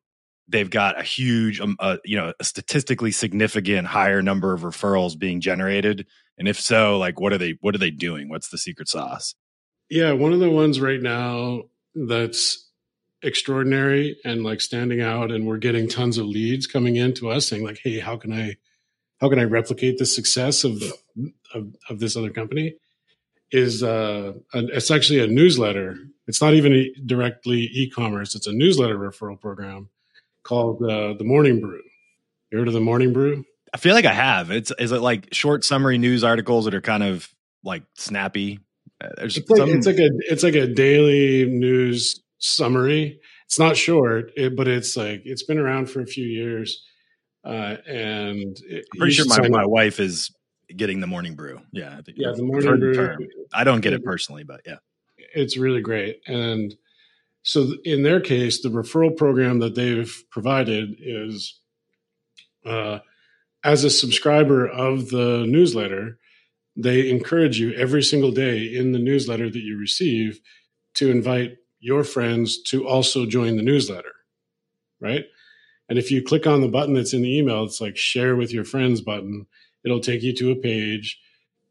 they've 0.48 0.68
got 0.70 0.98
a 0.98 1.02
huge, 1.02 1.60
um, 1.60 1.76
uh, 1.80 1.96
you 2.04 2.16
know, 2.16 2.32
a 2.38 2.44
statistically 2.44 3.10
significant 3.10 3.86
higher 3.86 4.22
number 4.22 4.52
of 4.52 4.62
referrals 4.62 5.18
being 5.18 5.40
generated. 5.40 6.06
And 6.38 6.48
if 6.48 6.60
so, 6.60 6.98
like, 6.98 7.18
what 7.20 7.32
are 7.32 7.38
they, 7.38 7.58
what 7.60 7.74
are 7.74 7.78
they 7.78 7.90
doing? 7.90 8.28
What's 8.28 8.48
the 8.48 8.58
secret 8.58 8.88
sauce? 8.88 9.34
Yeah. 9.90 10.12
One 10.12 10.32
of 10.32 10.40
the 10.40 10.50
ones 10.50 10.80
right 10.80 11.00
now 11.00 11.62
that's 11.94 12.66
extraordinary 13.22 14.16
and 14.24 14.44
like 14.44 14.60
standing 14.60 15.00
out 15.00 15.32
and 15.32 15.46
we're 15.46 15.58
getting 15.58 15.88
tons 15.88 16.18
of 16.18 16.26
leads 16.26 16.66
coming 16.66 16.96
in 16.96 17.12
to 17.14 17.30
us 17.30 17.48
saying 17.48 17.64
like, 17.64 17.80
Hey, 17.82 17.98
how 17.98 18.16
can 18.16 18.32
I, 18.32 18.56
how 19.20 19.28
can 19.28 19.40
I 19.40 19.44
replicate 19.44 19.98
the 19.98 20.06
success 20.06 20.62
of, 20.62 20.80
of, 21.52 21.74
of 21.90 21.98
this 21.98 22.16
other 22.16 22.30
company? 22.30 22.76
Is 23.50 23.82
uh, 23.82 24.34
it's 24.52 24.90
actually 24.90 25.20
a 25.20 25.26
newsletter. 25.26 25.96
It's 26.26 26.42
not 26.42 26.52
even 26.52 26.92
directly 27.06 27.62
e-commerce. 27.72 28.34
It's 28.34 28.46
a 28.46 28.52
newsletter 28.52 28.98
referral 28.98 29.40
program 29.40 29.88
called 30.42 30.82
uh, 30.82 31.14
the 31.14 31.24
Morning 31.24 31.58
Brew. 31.58 31.82
You 32.50 32.58
heard 32.58 32.68
of 32.68 32.74
the 32.74 32.80
Morning 32.80 33.12
Brew? 33.12 33.44
I 33.72 33.76
feel 33.76 33.94
like 33.94 34.04
I 34.04 34.12
have. 34.12 34.50
It's 34.50 34.72
is 34.78 34.92
it 34.92 35.00
like 35.00 35.28
short 35.32 35.64
summary 35.64 35.98
news 35.98 36.24
articles 36.24 36.64
that 36.64 36.74
are 36.74 36.80
kind 36.80 37.02
of 37.02 37.28
like 37.64 37.82
snappy? 37.94 38.60
Uh, 39.00 39.08
it's 39.18 39.38
like, 39.48 39.58
some... 39.58 39.70
it's 39.70 39.86
like 39.86 39.98
a 39.98 40.10
it's 40.28 40.42
like 40.42 40.54
a 40.54 40.66
daily 40.66 41.46
news 41.46 42.20
summary. 42.38 43.20
It's 43.46 43.58
not 43.58 43.76
short, 43.76 44.32
it, 44.36 44.56
but 44.56 44.68
it's 44.68 44.96
like 44.96 45.22
it's 45.24 45.42
been 45.42 45.58
around 45.58 45.88
for 45.90 46.00
a 46.00 46.06
few 46.06 46.26
years. 46.26 46.84
Uh, 47.44 47.76
and 47.86 48.58
it, 48.68 48.84
I'm 48.92 48.98
pretty 48.98 49.14
sure 49.14 49.26
my, 49.26 49.48
my 49.48 49.66
wife 49.66 50.00
is 50.00 50.30
getting 50.76 51.00
the 51.00 51.06
morning 51.06 51.34
brew. 51.34 51.60
Yeah, 51.72 51.96
I 51.96 52.02
think 52.02 52.18
yeah, 52.18 52.32
the 52.34 52.42
morning 52.42 52.78
brew. 52.78 52.94
Term. 52.94 53.26
I 53.54 53.64
don't 53.64 53.80
get 53.80 53.92
it 53.92 54.04
personally, 54.04 54.44
but 54.44 54.60
yeah, 54.66 54.76
it's 55.34 55.56
really 55.56 55.80
great. 55.80 56.20
And 56.26 56.74
so 57.42 57.74
in 57.84 58.02
their 58.02 58.20
case, 58.20 58.60
the 58.60 58.68
referral 58.68 59.16
program 59.16 59.60
that 59.60 59.74
they've 59.74 60.14
provided 60.30 60.96
is 61.00 61.58
uh, 62.66 62.98
as 63.64 63.84
a 63.84 63.90
subscriber 63.90 64.66
of 64.66 65.10
the 65.10 65.44
newsletter, 65.46 66.18
they 66.76 67.10
encourage 67.10 67.58
you 67.58 67.72
every 67.72 68.02
single 68.02 68.30
day 68.30 68.64
in 68.64 68.92
the 68.92 68.98
newsletter 68.98 69.50
that 69.50 69.62
you 69.62 69.76
receive 69.78 70.40
to 70.94 71.10
invite 71.10 71.56
your 71.80 72.04
friends 72.04 72.62
to 72.62 72.86
also 72.86 73.26
join 73.26 73.56
the 73.56 73.62
newsletter, 73.62 74.12
right? 75.00 75.24
And 75.88 75.98
if 75.98 76.10
you 76.10 76.22
click 76.22 76.46
on 76.46 76.60
the 76.60 76.68
button 76.68 76.94
that's 76.94 77.14
in 77.14 77.22
the 77.22 77.38
email, 77.38 77.64
it's 77.64 77.80
like 77.80 77.96
share 77.96 78.36
with 78.36 78.52
your 78.52 78.64
friends 78.64 79.00
button. 79.00 79.46
It'll 79.84 80.00
take 80.00 80.22
you 80.22 80.34
to 80.34 80.50
a 80.50 80.56
page 80.56 81.18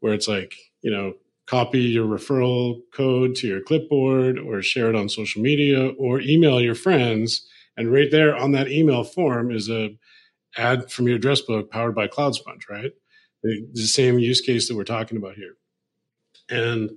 where 0.00 0.12
it's 0.12 0.28
like, 0.28 0.54
you 0.82 0.90
know, 0.90 1.14
copy 1.46 1.80
your 1.80 2.06
referral 2.06 2.80
code 2.92 3.34
to 3.36 3.46
your 3.46 3.60
clipboard 3.62 4.38
or 4.38 4.60
share 4.60 4.90
it 4.90 4.96
on 4.96 5.08
social 5.08 5.40
media 5.40 5.88
or 5.98 6.20
email 6.20 6.60
your 6.60 6.74
friends. 6.74 7.48
And 7.76 7.92
right 7.92 8.10
there 8.10 8.36
on 8.36 8.52
that 8.52 8.70
email 8.70 9.04
form 9.04 9.50
is 9.50 9.70
a 9.70 9.96
add 10.56 10.90
from 10.90 11.06
your 11.06 11.16
address 11.16 11.40
book 11.40 11.70
powered 11.70 11.94
by 11.94 12.08
CloudSponge, 12.08 12.68
right? 12.70 12.92
The, 13.42 13.66
the 13.72 13.86
same 13.86 14.18
use 14.18 14.40
case 14.40 14.68
that 14.68 14.76
we're 14.76 14.84
talking 14.84 15.18
about 15.18 15.34
here. 15.34 15.56
And 16.50 16.90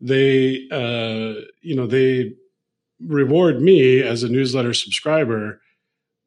they, 0.00 0.68
uh, 0.70 1.42
you 1.60 1.76
know, 1.76 1.86
they 1.86 2.34
reward 3.00 3.60
me 3.60 4.02
as 4.02 4.22
a 4.22 4.28
newsletter 4.28 4.74
subscriber, 4.74 5.60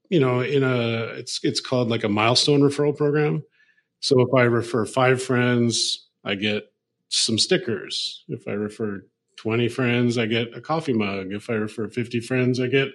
you 0.10 0.19
know, 0.19 0.41
in 0.41 0.63
a, 0.63 1.05
it's, 1.17 1.39
it's 1.43 1.60
called 1.60 1.89
like 1.89 2.03
a 2.03 2.10
milestone 2.10 2.62
referral 2.62 2.95
program. 2.95 3.43
So 3.99 4.21
if 4.21 4.34
I 4.34 4.43
refer 4.43 4.86
five 4.86 5.21
friends, 5.21 6.08
I 6.23 6.36
get 6.36 6.71
some 7.10 7.38
stickers. 7.38 8.23
If 8.27 8.47
I 8.47 8.51
refer 8.51 9.03
20 9.39 9.69
friends, 9.69 10.17
I 10.17 10.25
get 10.25 10.56
a 10.56 10.60
coffee 10.60 10.91
mug. 10.91 11.32
If 11.32 11.49
I 11.49 11.54
refer 11.54 11.88
50 11.88 12.19
friends, 12.19 12.60
I 12.60 12.67
get 12.67 12.89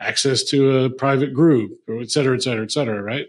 access 0.00 0.42
to 0.44 0.78
a 0.78 0.90
private 0.90 1.32
group, 1.32 1.78
or 1.86 2.00
et 2.00 2.10
cetera, 2.10 2.34
et 2.34 2.42
cetera, 2.42 2.64
et 2.64 2.72
cetera, 2.72 3.00
right? 3.00 3.26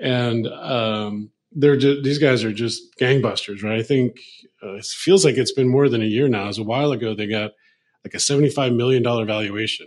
And 0.00 0.48
um, 0.48 1.30
they're 1.52 1.76
just, 1.76 2.02
these 2.02 2.18
guys 2.18 2.42
are 2.42 2.52
just 2.52 2.98
gangbusters, 2.98 3.62
right? 3.62 3.78
I 3.78 3.84
think 3.84 4.18
uh, 4.64 4.74
it 4.74 4.84
feels 4.84 5.24
like 5.24 5.36
it's 5.36 5.52
been 5.52 5.68
more 5.68 5.88
than 5.88 6.02
a 6.02 6.06
year 6.06 6.28
now. 6.28 6.44
It 6.44 6.48
was 6.48 6.58
a 6.58 6.64
while 6.64 6.90
ago 6.90 7.14
they 7.14 7.28
got 7.28 7.52
like 8.04 8.14
a 8.14 8.18
$75 8.18 8.74
million 8.74 9.04
valuation 9.04 9.86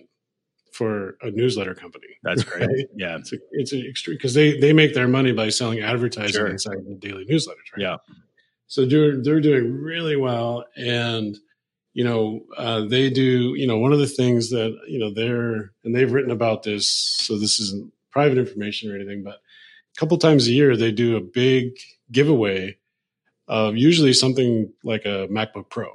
for 0.72 1.18
a 1.22 1.32
newsletter 1.32 1.76
company. 1.76 2.08
That's 2.24 2.44
great. 2.46 2.66
Right? 2.66 2.86
Yeah. 2.96 3.18
It's, 3.18 3.34
a, 3.34 3.38
it's 3.52 3.74
an 3.74 3.86
extreme 3.86 4.16
because 4.16 4.34
they, 4.34 4.58
they 4.58 4.72
make 4.72 4.94
their 4.94 5.10
money 5.10 5.34
by 5.34 5.50
selling 5.50 5.82
advertising 5.82 6.32
sure. 6.32 6.48
inside 6.48 6.78
the 6.88 6.96
daily 6.96 7.26
newsletters, 7.26 7.68
right? 7.74 7.82
Yeah. 7.82 7.98
So 8.68 8.86
they're 8.86 9.22
they're 9.22 9.42
doing 9.42 9.74
really 9.74 10.16
well, 10.16 10.64
and 10.78 11.36
you 11.94 12.04
know 12.04 12.42
uh, 12.58 12.86
they 12.86 13.10
do. 13.10 13.54
You 13.56 13.68
know 13.68 13.78
one 13.78 13.94
of 13.94 14.00
the 14.00 14.08
things 14.08 14.50
that 14.50 14.76
you 14.88 15.00
know 15.00 15.14
they're 15.14 15.72
and 15.84 15.96
they've 15.96 16.12
written 16.12 16.32
about 16.32 16.64
this. 16.64 16.88
So 17.22 17.38
this 17.38 17.60
isn't 17.60 17.92
private 18.12 18.38
information 18.38 18.92
or 18.92 18.96
anything, 18.96 19.24
but 19.24 19.36
a 19.36 20.00
couple 20.00 20.18
times 20.18 20.48
a 20.48 20.52
year 20.52 20.76
they 20.76 20.92
do 20.92 21.18
a 21.18 21.22
big 21.22 21.72
giveaway 22.12 22.78
of 23.48 23.76
usually 23.76 24.14
something 24.14 24.72
like 24.84 25.06
a 25.06 25.28
MacBook 25.28 25.70
Pro, 25.70 25.90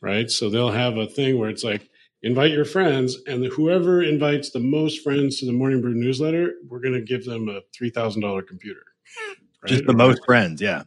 right? 0.00 0.30
So 0.30 0.50
they'll 0.50 0.70
have 0.70 0.96
a 0.98 1.06
thing 1.06 1.38
where 1.38 1.48
it's 1.48 1.64
like 1.64 1.88
invite 2.22 2.52
your 2.52 2.64
friends, 2.64 3.16
and 3.26 3.44
whoever 3.46 4.02
invites 4.02 4.50
the 4.50 4.60
most 4.60 5.02
friends 5.02 5.40
to 5.40 5.46
the 5.46 5.52
Morning 5.52 5.80
Brew 5.80 5.94
newsletter, 5.94 6.54
we're 6.68 6.80
going 6.80 6.94
to 6.94 7.02
give 7.02 7.24
them 7.24 7.48
a 7.48 7.60
three 7.74 7.90
thousand 7.90 8.22
dollar 8.22 8.42
computer. 8.42 8.82
Right? 9.62 9.70
Just 9.70 9.86
the 9.86 9.94
most 9.94 10.24
friends, 10.24 10.60
yeah 10.60 10.82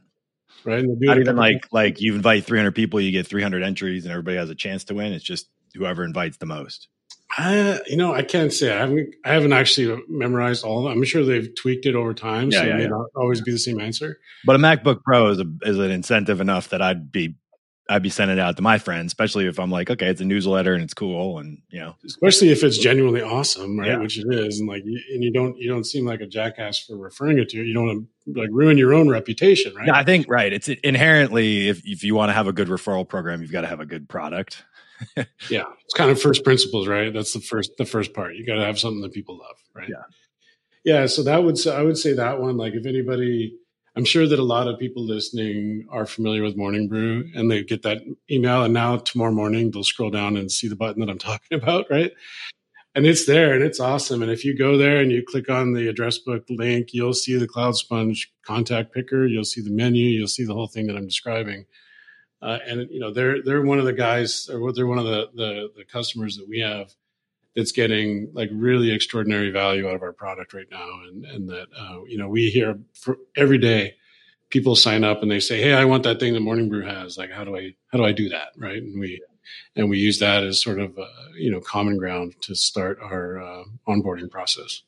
right? 0.70 0.84
Not 0.86 1.18
even 1.18 1.36
like 1.36 1.68
like 1.72 2.02
you 2.02 2.16
invite 2.16 2.46
300 2.46 2.74
people, 2.74 3.02
you 3.02 3.12
get 3.12 3.28
300 3.28 3.64
entries, 3.64 4.06
and 4.06 4.12
everybody 4.12 4.38
has 4.38 4.50
a 4.50 4.56
chance 4.56 4.86
to 4.86 4.94
win. 4.94 5.14
It's 5.14 5.24
just 5.24 5.50
whoever 5.76 6.04
invites 6.04 6.38
the 6.38 6.46
most. 6.46 6.88
I, 7.38 7.80
you 7.86 7.96
know, 7.96 8.14
I 8.14 8.24
can't 8.24 8.52
say 8.52 8.74
I 8.74 8.80
haven't. 8.80 9.16
I 9.24 9.34
haven't 9.34 9.54
actually 9.54 10.02
memorized 10.08 10.64
all. 10.64 10.88
I'm 10.88 11.04
sure 11.04 11.24
they've 11.24 11.54
tweaked 11.54 11.86
it 11.86 11.96
over 11.96 12.14
time, 12.14 12.50
yeah, 12.50 12.60
so 12.60 12.66
yeah, 12.66 12.72
it 12.72 12.78
may 12.78 12.84
yeah. 12.84 12.90
not 12.90 13.06
always 13.16 13.42
be 13.42 13.52
the 13.52 13.60
same 13.60 13.80
answer. 13.80 14.20
But 14.46 14.56
a 14.56 14.60
MacBook 14.60 15.04
Pro 15.04 15.30
is 15.30 15.40
a, 15.40 15.46
is 15.62 15.78
an 15.78 15.92
incentive 15.92 16.42
enough 16.42 16.70
that 16.70 16.82
I'd 16.82 17.12
be 17.12 17.36
I'd 17.90 18.04
be 18.04 18.10
sending 18.10 18.38
it 18.38 18.40
out 18.40 18.56
to 18.58 18.62
my 18.62 18.78
friends, 18.78 19.08
especially 19.08 19.48
if 19.48 19.60
I'm 19.60 19.72
like, 19.72 19.90
okay, 19.90 20.08
it's 20.08 20.22
a 20.22 20.26
newsletter 20.26 20.76
and 20.76 20.84
it's 20.84 20.94
cool, 20.94 21.40
and 21.40 21.60
you 21.70 21.80
know, 21.80 21.96
especially 22.06 22.50
if 22.50 22.64
it's 22.64 22.78
genuinely 22.78 23.24
awesome, 23.24 23.80
right? 23.80 23.90
Yeah. 23.90 23.98
Which 23.98 24.20
it 24.20 24.28
is, 24.32 24.60
and 24.60 24.70
like, 24.70 24.84
and 24.84 25.24
you 25.24 25.32
don't 25.32 25.58
you 25.58 25.68
don't 25.68 25.86
seem 25.86 26.06
like 26.06 26.22
a 26.22 26.28
jackass 26.28 26.80
for 26.86 26.96
referring 26.96 27.40
it 27.40 27.50
to 27.50 27.58
you. 27.58 27.64
You 27.64 27.74
don't 27.74 27.88
want 27.88 28.08
to 28.26 28.40
like 28.40 28.50
ruin 28.52 28.78
your 28.78 28.94
own 28.94 29.10
reputation, 29.10 29.74
right? 29.74 29.88
Yeah, 29.88 29.96
I 29.96 30.04
think 30.04 30.28
right. 30.30 30.54
It's 30.54 30.70
inherently 30.70 31.68
if 31.68 31.82
if 31.84 32.04
you 32.04 32.14
want 32.14 32.30
to 32.30 32.34
have 32.34 32.48
a 32.48 32.54
good 32.54 32.68
referral 32.68 33.08
program, 33.08 33.42
you've 33.42 33.52
got 33.52 33.62
to 33.62 33.68
have 33.68 33.80
a 33.80 33.88
good 33.88 34.08
product. 34.08 34.64
yeah, 35.50 35.64
it's 35.84 35.94
kind 35.96 36.12
of 36.12 36.22
first 36.22 36.44
principles, 36.44 36.88
right? 36.88 37.12
That's 37.12 37.34
the 37.34 37.42
first 37.42 37.72
the 37.80 37.86
first 37.86 38.14
part. 38.14 38.36
You 38.36 38.46
got 38.46 38.56
to 38.56 38.66
have 38.66 38.78
something 38.78 39.02
that 39.02 39.14
people 39.14 39.40
love, 39.40 39.56
right? 39.74 39.90
Yeah, 39.90 40.04
yeah. 40.84 41.06
So 41.08 41.24
that 41.24 41.44
would 41.44 41.66
I 41.68 41.82
would 41.82 41.98
say 41.98 42.14
that 42.14 42.40
one. 42.40 42.56
Like, 42.56 42.74
if 42.74 42.86
anybody 42.86 43.58
I'm 43.96 44.06
sure 44.06 44.28
that 44.28 44.40
a 44.40 44.44
lot 44.44 44.68
of 44.68 44.80
people 44.80 45.04
listening 45.04 45.88
are 45.90 46.06
familiar 46.06 46.44
with 46.44 46.56
Morning 46.56 46.88
Brew 46.88 47.30
and 47.36 47.50
they 47.50 47.64
get 47.64 47.82
that 47.84 48.00
email. 48.30 48.64
And 48.64 48.74
now 48.74 48.98
tomorrow 48.98 49.32
morning, 49.32 49.72
they'll 49.72 49.84
scroll 49.84 50.10
down 50.10 50.38
and 50.38 50.52
see 50.52 50.68
the 50.68 50.76
button 50.76 51.02
that 51.02 51.10
I'm 51.10 51.18
talking 51.20 51.58
about, 51.58 51.86
right? 51.90 52.12
And 52.96 53.06
it's 53.06 53.26
there 53.26 53.54
and 53.54 53.64
it's 53.64 53.80
awesome. 53.80 54.22
And 54.22 54.32
if 54.32 54.44
you 54.44 54.58
go 54.58 54.78
there 54.78 55.00
and 55.00 55.12
you 55.12 55.24
click 55.24 55.50
on 55.50 55.74
the 55.74 55.88
address 55.88 56.18
book 56.18 56.44
link, 56.50 56.90
you'll 56.92 57.14
see 57.14 57.38
the 57.38 57.48
CloudSponge 57.48 58.28
contact 58.46 58.94
picker, 58.94 59.28
you'll 59.28 59.46
see 59.46 59.62
the 59.62 59.72
menu, 59.72 60.08
you'll 60.08 60.28
see 60.28 60.46
the 60.46 60.54
whole 60.54 60.68
thing 60.68 60.88
that 60.88 60.98
I'm 60.98 61.08
describing. 61.08 61.66
Uh, 62.42 62.58
and 62.66 62.88
you 62.90 63.02
know 63.02 63.12
they're 63.12 63.44
they're 63.44 63.62
one 63.62 63.80
of 63.80 63.86
the 63.86 63.94
guys 63.94 64.50
or 64.50 64.72
they're 64.72 64.88
one 64.88 64.98
of 64.98 65.04
the, 65.04 65.28
the 65.36 65.70
the 65.76 65.84
customers 65.84 66.38
that 66.38 66.48
we 66.48 66.62
have 66.62 66.90
that's 67.56 67.72
getting 67.72 68.30
like 68.34 68.50
really 68.52 68.92
extraordinary 68.92 69.50
value 69.50 69.88
out 69.88 69.96
of 69.96 70.02
our 70.02 70.14
product 70.14 70.54
right 70.54 70.68
now. 70.72 70.88
And, 71.08 71.26
and 71.26 71.50
that, 71.50 71.68
uh, 71.78 72.04
you 72.08 72.18
know, 72.18 72.30
we 72.30 72.50
hear 72.50 72.80
for 72.94 73.18
every 73.36 73.58
day 73.58 73.96
people 74.50 74.76
sign 74.76 75.04
up 75.04 75.22
and 75.22 75.32
they 75.32 75.40
say, 75.40 75.62
Hey, 75.62 75.74
I 75.74 75.86
want 75.86 76.04
that 76.04 76.20
thing 76.20 76.34
that 76.34 76.42
Morning 76.42 76.70
Brew 76.70 76.86
has. 76.86 77.18
Like, 77.18 77.32
how 77.32 77.44
do 77.44 77.56
I, 77.56 77.74
how 77.92 77.98
do 77.98 78.06
I 78.06 78.12
do 78.12 78.30
that? 78.30 78.50
Right. 78.58 78.82
And 78.82 79.00
we, 79.00 79.22
and 79.76 79.90
we 79.90 79.98
use 79.98 80.20
that 80.20 80.44
as 80.44 80.62
sort 80.62 80.80
of, 80.80 80.98
uh, 80.98 81.06
you 81.36 81.52
know, 81.52 81.60
common 81.60 81.98
ground 81.98 82.36
to 82.42 82.56
start 82.56 83.00
our 83.02 83.42
uh, 83.42 83.64
onboarding 83.88 84.30
process. 84.30 84.84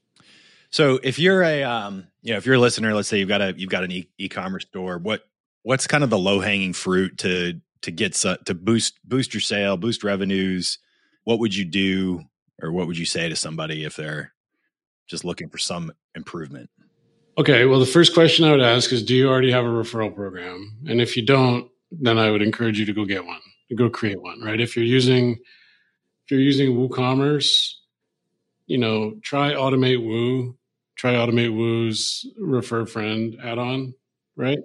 So 0.72 1.00
if 1.04 1.20
you're 1.20 1.44
a 1.44 1.64
um, 1.64 2.08
you 2.22 2.32
know, 2.32 2.38
if 2.38 2.46
you're 2.46 2.56
a 2.56 2.60
listener, 2.60 2.94
let's 2.94 3.10
say 3.10 3.20
you've 3.20 3.28
got 3.28 3.42
a 3.42 3.54
you've 3.58 3.70
got 3.70 3.84
an 3.84 3.92
e- 3.92 4.10
e-commerce 4.18 4.64
store, 4.64 4.98
what 4.98 5.28
what's 5.64 5.86
kind 5.86 6.04
of 6.04 6.10
the 6.10 6.18
low 6.18 6.40
hanging 6.40 6.74
fruit 6.74 7.18
to 7.20 7.60
to 7.82 7.92
get 7.92 8.14
to 8.14 8.54
boost 8.54 8.98
boost 9.04 9.34
your 9.34 9.42
sale, 9.42 9.76
boost 9.76 10.04
revenues? 10.04 10.80
What 11.26 11.40
would 11.40 11.54
you 11.54 11.66
do, 11.66 12.24
or 12.62 12.72
what 12.72 12.88
would 12.88 12.98
you 12.98 13.06
say 13.06 13.30
to 13.30 13.36
somebody 13.36 13.84
if 13.84 13.96
they're 13.96 14.34
just 15.08 15.26
looking 15.26 15.50
for 15.50 15.58
some 15.58 15.92
improvement? 16.16 16.70
Okay, 17.38 17.66
well, 17.66 17.80
the 17.80 17.86
first 17.86 18.14
question 18.14 18.46
I 18.46 18.52
would 18.52 18.62
ask 18.62 18.92
is, 18.92 19.04
do 19.04 19.16
you 19.16 19.30
already 19.30 19.52
have 19.52 19.66
a 19.66 19.70
referral 19.70 20.14
program? 20.14 20.78
And 20.88 21.02
if 21.02 21.16
you 21.16 21.26
don't, 21.26 21.70
then 21.92 22.18
I 22.18 22.30
would 22.30 22.42
encourage 22.42 22.80
you 22.80 22.86
to 22.86 22.94
go 22.94 23.06
get 23.06 23.26
one, 23.26 23.40
go 23.76 23.90
create 23.90 24.22
one. 24.22 24.42
Right? 24.42 24.60
If 24.60 24.76
you're 24.76 24.86
using 24.86 25.32
if 25.32 26.32
you're 26.32 26.40
using 26.40 26.76
WooCommerce, 26.78 27.74
you 28.68 28.78
know, 28.78 29.16
try 29.22 29.52
AutomateWoo, 29.52 30.56
try 30.96 31.14
AutomateWoo's 31.14 32.26
Refer 32.38 32.86
Friend 32.86 33.36
add-on, 33.44 33.94
right? 34.36 34.60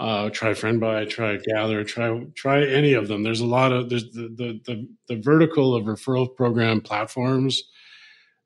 Uh, 0.00 0.30
try 0.30 0.50
FriendBuy, 0.50 1.10
try 1.10 1.36
Gather, 1.36 1.84
try 1.84 2.24
try 2.34 2.64
any 2.64 2.94
of 2.94 3.06
them. 3.06 3.22
There's 3.22 3.42
a 3.42 3.46
lot 3.46 3.70
of 3.70 3.90
there's 3.90 4.10
the 4.12 4.28
the 4.34 4.60
the, 4.64 4.88
the 5.08 5.20
vertical 5.20 5.74
of 5.74 5.84
referral 5.84 6.34
program 6.34 6.80
platforms 6.80 7.62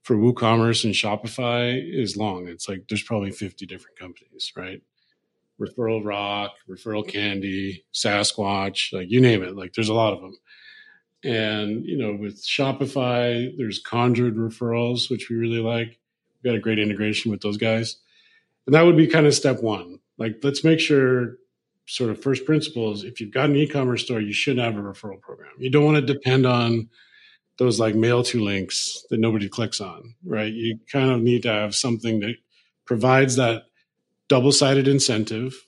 for 0.02 0.16
WooCommerce 0.16 0.84
and 0.84 0.92
Shopify 0.92 1.80
is 1.80 2.16
long. 2.16 2.48
It's 2.48 2.68
like 2.68 2.86
there's 2.88 3.04
probably 3.04 3.30
50 3.30 3.66
different 3.66 3.96
companies, 3.98 4.52
right? 4.56 4.82
Referral 5.60 6.04
Rock, 6.04 6.50
Referral 6.68 7.06
Candy, 7.06 7.84
Sasquatch, 7.94 8.92
like 8.92 9.08
you 9.08 9.20
name 9.20 9.44
it. 9.44 9.56
Like 9.56 9.74
there's 9.74 9.88
a 9.88 9.94
lot 9.94 10.12
of 10.12 10.22
them. 10.22 10.36
And 11.22 11.86
you 11.86 11.96
know, 11.96 12.16
with 12.16 12.44
Shopify, 12.44 13.56
there's 13.56 13.78
Conjured 13.78 14.34
referrals, 14.34 15.08
which 15.08 15.30
we 15.30 15.36
really 15.36 15.60
like. 15.60 16.00
We've 16.42 16.52
got 16.52 16.56
a 16.56 16.60
great 16.60 16.80
integration 16.80 17.30
with 17.30 17.42
those 17.42 17.58
guys. 17.58 17.96
And 18.66 18.74
that 18.74 18.82
would 18.82 18.96
be 18.96 19.06
kind 19.06 19.26
of 19.26 19.34
step 19.34 19.62
one. 19.62 20.00
Like 20.18 20.40
let's 20.42 20.64
make 20.64 20.80
sure 20.80 21.36
sort 21.86 22.10
of 22.10 22.22
first 22.22 22.44
principles, 22.44 23.04
if 23.04 23.20
you've 23.20 23.32
got 23.32 23.50
an 23.50 23.56
e-commerce 23.56 24.04
store, 24.04 24.20
you 24.20 24.32
should 24.32 24.58
have 24.58 24.76
a 24.76 24.80
referral 24.80 25.20
program. 25.20 25.52
You 25.58 25.70
don't 25.70 25.84
want 25.84 25.96
to 25.96 26.12
depend 26.12 26.46
on 26.46 26.88
those 27.58 27.78
like 27.78 27.94
mail 27.94 28.22
to 28.24 28.42
links 28.42 29.04
that 29.10 29.20
nobody 29.20 29.48
clicks 29.48 29.80
on, 29.80 30.14
right? 30.24 30.52
You 30.52 30.78
kind 30.90 31.10
of 31.10 31.20
need 31.20 31.42
to 31.42 31.52
have 31.52 31.74
something 31.74 32.20
that 32.20 32.36
provides 32.84 33.36
that 33.36 33.64
double-sided 34.28 34.88
incentive 34.88 35.66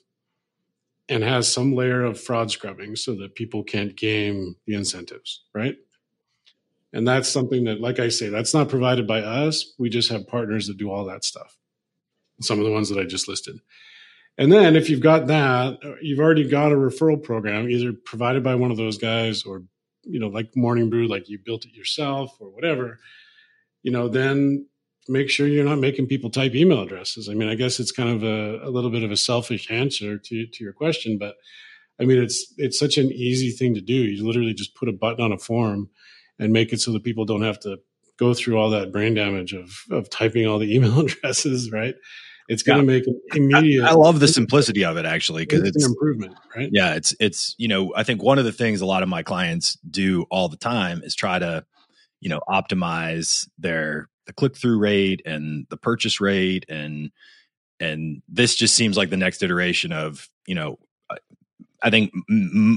and 1.07 1.23
has 1.23 1.51
some 1.51 1.73
layer 1.73 2.03
of 2.03 2.19
fraud 2.19 2.51
scrubbing 2.51 2.95
so 2.95 3.15
that 3.15 3.35
people 3.35 3.63
can't 3.63 3.95
game 3.95 4.55
the 4.65 4.73
incentives, 4.73 5.45
right? 5.53 5.77
And 6.91 7.07
that's 7.07 7.29
something 7.29 7.65
that, 7.65 7.79
like 7.79 7.99
I 7.99 8.09
say, 8.09 8.29
that's 8.29 8.53
not 8.53 8.69
provided 8.69 9.07
by 9.07 9.21
us. 9.21 9.73
We 9.77 9.89
just 9.89 10.09
have 10.09 10.27
partners 10.27 10.67
that 10.67 10.77
do 10.77 10.91
all 10.91 11.05
that 11.05 11.23
stuff. 11.23 11.57
Some 12.41 12.59
of 12.59 12.65
the 12.65 12.71
ones 12.71 12.89
that 12.89 12.99
I 12.99 13.03
just 13.03 13.27
listed. 13.27 13.59
And 14.37 14.51
then 14.51 14.75
if 14.75 14.89
you've 14.89 15.01
got 15.01 15.27
that, 15.27 15.79
uh, 15.83 15.95
you've 16.01 16.19
already 16.19 16.47
got 16.47 16.71
a 16.71 16.75
referral 16.75 17.21
program, 17.21 17.69
either 17.69 17.91
provided 17.91 18.43
by 18.43 18.55
one 18.55 18.69
of 18.69 18.77
those 18.77 18.97
guys 18.97 19.43
or, 19.43 19.63
you 20.03 20.19
know, 20.19 20.27
like 20.27 20.55
Morning 20.55 20.89
Brew, 20.89 21.07
like 21.07 21.27
you 21.27 21.39
built 21.43 21.65
it 21.65 21.73
yourself 21.73 22.37
or 22.39 22.49
whatever, 22.49 22.99
you 23.81 23.91
know, 23.91 24.07
then 24.07 24.67
make 25.07 25.29
sure 25.29 25.47
you're 25.47 25.65
not 25.65 25.79
making 25.79 26.05
people 26.05 26.29
type 26.29 26.53
email 26.53 26.81
addresses. 26.81 27.29
I 27.29 27.33
mean, 27.33 27.49
I 27.49 27.55
guess 27.55 27.79
it's 27.79 27.91
kind 27.91 28.09
of 28.09 28.23
a, 28.23 28.67
a 28.67 28.69
little 28.69 28.91
bit 28.91 29.03
of 29.03 29.11
a 29.11 29.17
selfish 29.17 29.71
answer 29.71 30.17
to, 30.17 30.45
to 30.45 30.63
your 30.63 30.73
question, 30.73 31.17
but 31.17 31.35
I 31.99 32.05
mean, 32.05 32.21
it's, 32.21 32.53
it's 32.57 32.77
such 32.77 32.97
an 32.97 33.11
easy 33.11 33.49
thing 33.49 33.73
to 33.73 33.81
do. 33.81 33.93
You 33.93 34.25
literally 34.25 34.53
just 34.53 34.75
put 34.75 34.89
a 34.89 34.93
button 34.93 35.23
on 35.23 35.31
a 35.31 35.37
form 35.39 35.89
and 36.37 36.53
make 36.53 36.71
it 36.71 36.79
so 36.79 36.91
that 36.93 37.03
people 37.03 37.25
don't 37.25 37.41
have 37.41 37.59
to 37.61 37.77
go 38.17 38.33
through 38.33 38.57
all 38.57 38.69
that 38.71 38.91
brain 38.91 39.15
damage 39.15 39.53
of, 39.53 39.71
of 39.89 40.09
typing 40.09 40.45
all 40.45 40.59
the 40.59 40.75
email 40.75 40.99
addresses, 40.99 41.71
right? 41.71 41.95
It's 42.47 42.63
going 42.63 42.79
to 42.79 42.85
make 42.85 43.05
an 43.07 43.19
immediate. 43.33 43.83
I, 43.83 43.89
I, 43.89 43.93
love 43.93 44.19
the 44.19 44.27
simplicity 44.27 44.85
of 44.85 44.97
it 44.97 45.05
actually 45.05 45.43
because 45.43 45.61
it's, 45.61 45.75
it's, 45.75 45.85
an 45.85 45.91
improvement, 45.91 46.35
right? 46.55 46.69
Yeah, 46.71 46.95
it's 46.95 47.13
it's 47.19 47.55
you 47.57 47.67
know 47.67 47.93
I 47.95 48.03
think 48.03 48.23
one 48.23 48.39
of 48.39 48.45
the 48.45 48.51
things 48.51 48.81
a 48.81 48.85
lot 48.85 49.03
of 49.03 49.09
my 49.09 49.23
clients 49.23 49.77
do 49.89 50.25
all 50.29 50.47
the 50.47 50.57
time 50.57 51.01
is 51.03 51.15
try 51.15 51.39
to 51.39 51.65
you 52.21 52.29
know 52.29 52.41
optimize 52.47 53.47
their 53.57 54.09
the 54.25 54.33
click 54.33 54.55
through 54.55 54.79
rate 54.79 55.21
and 55.25 55.67
the 55.69 55.77
purchase 55.77 56.21
rate 56.21 56.65
and 56.69 57.11
and 57.79 58.21
this 58.27 58.55
just 58.55 58.75
seems 58.75 58.97
like 58.97 59.09
the 59.09 59.17
next 59.17 59.43
iteration 59.43 59.91
of 59.91 60.29
you 60.45 60.55
know 60.55 60.79
I 61.81 61.89
think 61.89 62.11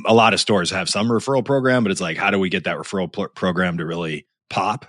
a 0.07 0.13
lot 0.13 0.35
of 0.35 0.41
stores 0.41 0.71
have 0.71 0.89
some 0.89 1.09
referral 1.09 1.45
program, 1.45 1.83
but 1.83 1.91
it's 1.91 2.01
like 2.01 2.17
how 2.17 2.31
do 2.31 2.39
we 2.39 2.51
get 2.51 2.65
that 2.65 2.77
referral 2.77 3.11
pl- 3.11 3.29
program 3.29 3.79
to 3.79 3.87
really 3.87 4.27
pop 4.51 4.87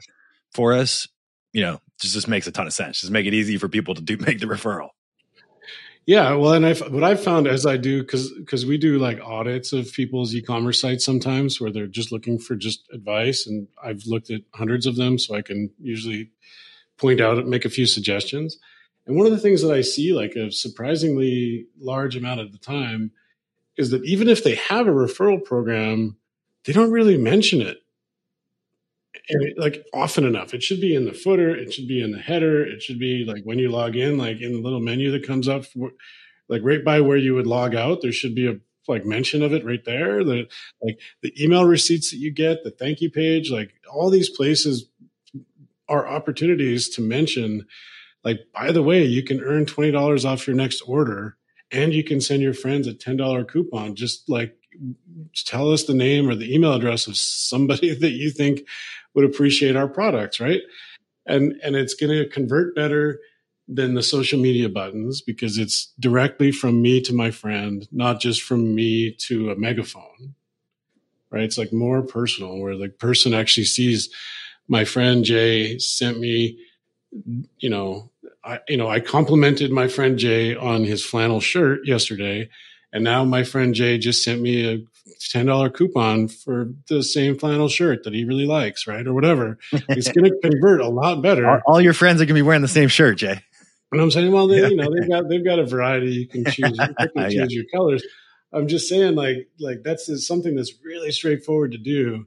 for 0.52 0.74
us? 0.74 1.08
You 1.54 1.62
know, 1.62 1.82
just, 2.02 2.14
just 2.14 2.28
makes 2.28 2.48
a 2.48 2.52
ton 2.52 2.68
of 2.68 2.74
sense. 2.74 3.02
Just 3.02 3.12
make 3.12 3.26
it 3.26 3.34
easy 3.34 3.58
for 3.58 3.70
people 3.70 3.96
to 3.96 4.02
do 4.02 4.18
make 4.18 4.40
the 4.40 4.48
referral. 4.48 4.90
Yeah, 6.08 6.34
well, 6.34 6.54
and 6.54 6.66
I 6.66 6.74
what 6.74 7.04
I've 7.04 7.24
found 7.24 7.48
as 7.48 7.66
I 7.66 7.78
do 7.78 8.02
because 8.02 8.32
because 8.32 8.66
we 8.66 8.78
do 8.78 8.98
like 8.98 9.22
audits 9.22 9.72
of 9.72 9.94
people's 9.94 10.34
e-commerce 10.34 10.82
sites 10.82 11.06
sometimes 11.06 11.62
where 11.62 11.72
they're 11.72 11.86
just 11.86 12.12
looking 12.12 12.40
for 12.40 12.56
just 12.56 12.88
advice, 12.92 13.46
and 13.46 13.68
I've 13.84 14.04
looked 14.08 14.32
at 14.32 14.42
hundreds 14.56 14.88
of 14.88 14.96
them, 14.96 15.20
so 15.20 15.36
I 15.36 15.44
can 15.44 15.70
usually 15.80 16.32
point 16.98 17.22
out 17.22 17.38
and 17.38 17.48
make 17.48 17.66
a 17.66 17.70
few 17.70 17.86
suggestions. 17.86 18.58
And 19.06 19.16
one 19.16 19.28
of 19.28 19.32
the 19.32 19.40
things 19.40 19.62
that 19.62 19.72
I 19.72 19.82
see, 19.82 20.14
like 20.14 20.36
a 20.36 20.52
surprisingly 20.52 21.68
large 21.80 22.16
amount 22.16 22.40
of 22.40 22.52
the 22.52 22.58
time, 22.58 23.12
is 23.78 23.92
that 23.92 24.04
even 24.04 24.28
if 24.28 24.44
they 24.44 24.56
have 24.56 24.88
a 24.88 24.92
referral 24.92 25.44
program, 25.44 26.18
they 26.66 26.74
don't 26.74 26.92
really 26.92 27.18
mention 27.18 27.62
it 27.62 27.78
and 29.30 29.54
like 29.58 29.86
often 29.94 30.26
enough. 30.26 30.54
It 30.54 30.64
should 30.64 30.82
be 30.82 30.96
in 30.96 31.06
the 31.06 31.14
footer. 31.14 31.56
It 31.56 31.74
should 31.74 31.88
be 31.88 32.02
in 32.02 32.12
the 32.12 32.20
header. 32.20 32.66
It 32.66 32.82
should 32.82 33.00
be 33.00 33.26
like 33.26 33.44
when 33.44 33.60
you 33.60 33.70
log 33.70 33.96
in, 33.96 34.18
like 34.18 34.42
in 34.42 34.54
the 34.54 34.60
little 34.60 34.80
menu 34.80 35.12
that 35.12 35.26
comes 35.26 35.48
up, 35.48 35.66
for, 35.66 35.92
like 36.50 36.62
right 36.64 36.84
by 36.84 37.02
where 37.02 37.18
you 37.18 37.34
would 37.36 37.48
log 37.48 37.76
out. 37.76 38.02
There 38.02 38.12
should 38.12 38.36
be 38.36 38.48
a 38.48 38.58
like 38.88 39.06
mention 39.06 39.44
of 39.44 39.54
it 39.54 39.66
right 39.66 39.84
there. 39.86 40.24
The 40.24 40.48
like 40.82 41.00
the 41.22 41.34
email 41.44 41.66
receipts 41.66 42.12
that 42.12 42.18
you 42.18 42.32
get, 42.32 42.64
the 42.64 42.72
thank 42.72 43.02
you 43.02 43.10
page, 43.10 43.52
like 43.52 43.74
all 43.92 44.10
these 44.10 44.30
places 44.30 44.90
are 45.88 46.08
opportunities 46.08 46.90
to 46.90 47.02
mention. 47.02 47.66
Like 48.24 48.40
by 48.54 48.72
the 48.72 48.84
way, 48.84 49.04
you 49.04 49.24
can 49.24 49.42
earn 49.42 49.66
twenty 49.66 49.92
dollars 49.92 50.26
off 50.26 50.48
your 50.48 50.56
next 50.56 50.82
order, 50.82 51.38
and 51.72 51.94
you 51.94 52.04
can 52.04 52.22
send 52.22 52.42
your 52.42 52.54
friends 52.54 52.88
a 52.88 52.94
ten 52.94 53.18
dollar 53.18 53.44
coupon. 53.44 53.96
Just 53.96 54.30
like 54.30 54.56
tell 55.46 55.72
us 55.72 55.84
the 55.84 55.94
name 55.94 56.30
or 56.30 56.36
the 56.36 56.54
email 56.54 56.74
address 56.74 57.08
of 57.08 57.18
somebody 57.18 57.94
that 58.00 58.12
you 58.12 58.32
think 58.32 58.62
would 59.14 59.26
appreciate 59.26 59.76
our 59.76 59.88
products, 59.88 60.40
right? 60.40 60.62
And 61.26 61.54
and 61.64 61.76
it's 61.76 61.94
going 61.94 62.12
to 62.12 62.28
convert 62.28 62.76
better 62.76 63.20
than 63.68 63.94
the 63.94 64.04
social 64.04 64.40
media 64.40 64.68
buttons 64.68 65.22
because 65.22 65.58
it's 65.58 65.94
directly 66.00 66.52
from 66.52 66.82
me 66.82 67.00
to 67.02 67.14
my 67.14 67.32
friend, 67.32 67.88
not 67.92 68.20
just 68.20 68.42
from 68.42 68.76
me 68.76 69.12
to 69.12 69.52
a 69.52 69.56
megaphone. 69.56 70.36
Right? 71.30 71.44
It's 71.44 71.58
like 71.58 71.72
more 71.72 72.02
personal 72.02 72.60
where 72.60 72.76
the 72.76 72.90
person 72.90 73.34
actually 73.34 73.64
sees 73.64 74.10
my 74.68 74.84
friend 74.84 75.24
Jay 75.24 75.78
sent 75.80 76.20
me 76.20 76.58
you 77.60 77.70
know, 77.70 78.10
I 78.44 78.60
you 78.68 78.78
know, 78.78 78.90
I 78.90 79.00
complimented 79.00 79.72
my 79.72 79.88
friend 79.88 80.18
Jay 80.18 80.56
on 80.56 80.84
his 80.84 81.04
flannel 81.04 81.40
shirt 81.40 81.82
yesterday 81.86 82.50
and 82.94 83.04
now 83.04 83.24
my 83.24 83.44
friend 83.44 83.74
Jay 83.74 83.98
just 83.98 84.24
sent 84.24 84.42
me 84.42 84.68
a 84.68 84.84
$10 85.20 85.74
coupon 85.74 86.28
for 86.28 86.74
the 86.88 87.04
same 87.04 87.38
flannel 87.38 87.70
shirt 87.70 88.04
that 88.04 88.14
he 88.14 88.26
really 88.26 88.46
likes, 88.46 88.88
right? 88.88 89.06
Or 89.06 89.14
whatever. 89.14 89.58
It's 89.72 90.12
going 90.12 90.32
to 90.32 90.50
convert 90.50 90.82
a 90.82 90.90
lot 90.90 91.22
better. 91.22 91.62
All, 91.66 91.80
your 91.80 91.94
friends 91.94 92.22
are 92.22 92.26
going 92.26 92.30
to 92.30 92.34
be 92.34 92.42
wearing 92.42 92.62
the 92.62 92.68
same 92.68 92.90
shirt, 92.90 93.18
Jay. 93.18 93.42
And 93.92 94.02
I'm 94.02 94.12
saying, 94.12 94.32
well, 94.32 94.48
they, 94.48 94.58
you 94.58 94.76
know, 94.76 94.90
they've 94.94 95.10
got, 95.10 95.30
they've 95.30 95.46
got 95.46 95.60
a 95.60 95.66
variety. 95.66 96.12
You 96.12 96.28
can 96.28 96.46
choose, 96.46 96.78
you 96.78 96.96
can 96.96 97.30
choose 97.30 97.34
yeah. 97.34 97.46
your 97.50 97.66
colors. 97.74 98.04
I'm 98.54 98.68
just 98.68 98.90
saying 98.90 99.16
like, 99.16 99.50
like 99.60 99.84
that's 99.84 100.26
something 100.26 100.56
that's 100.56 100.74
really 100.84 101.12
straightforward 101.12 101.72
to 101.72 101.78
do. 101.78 102.26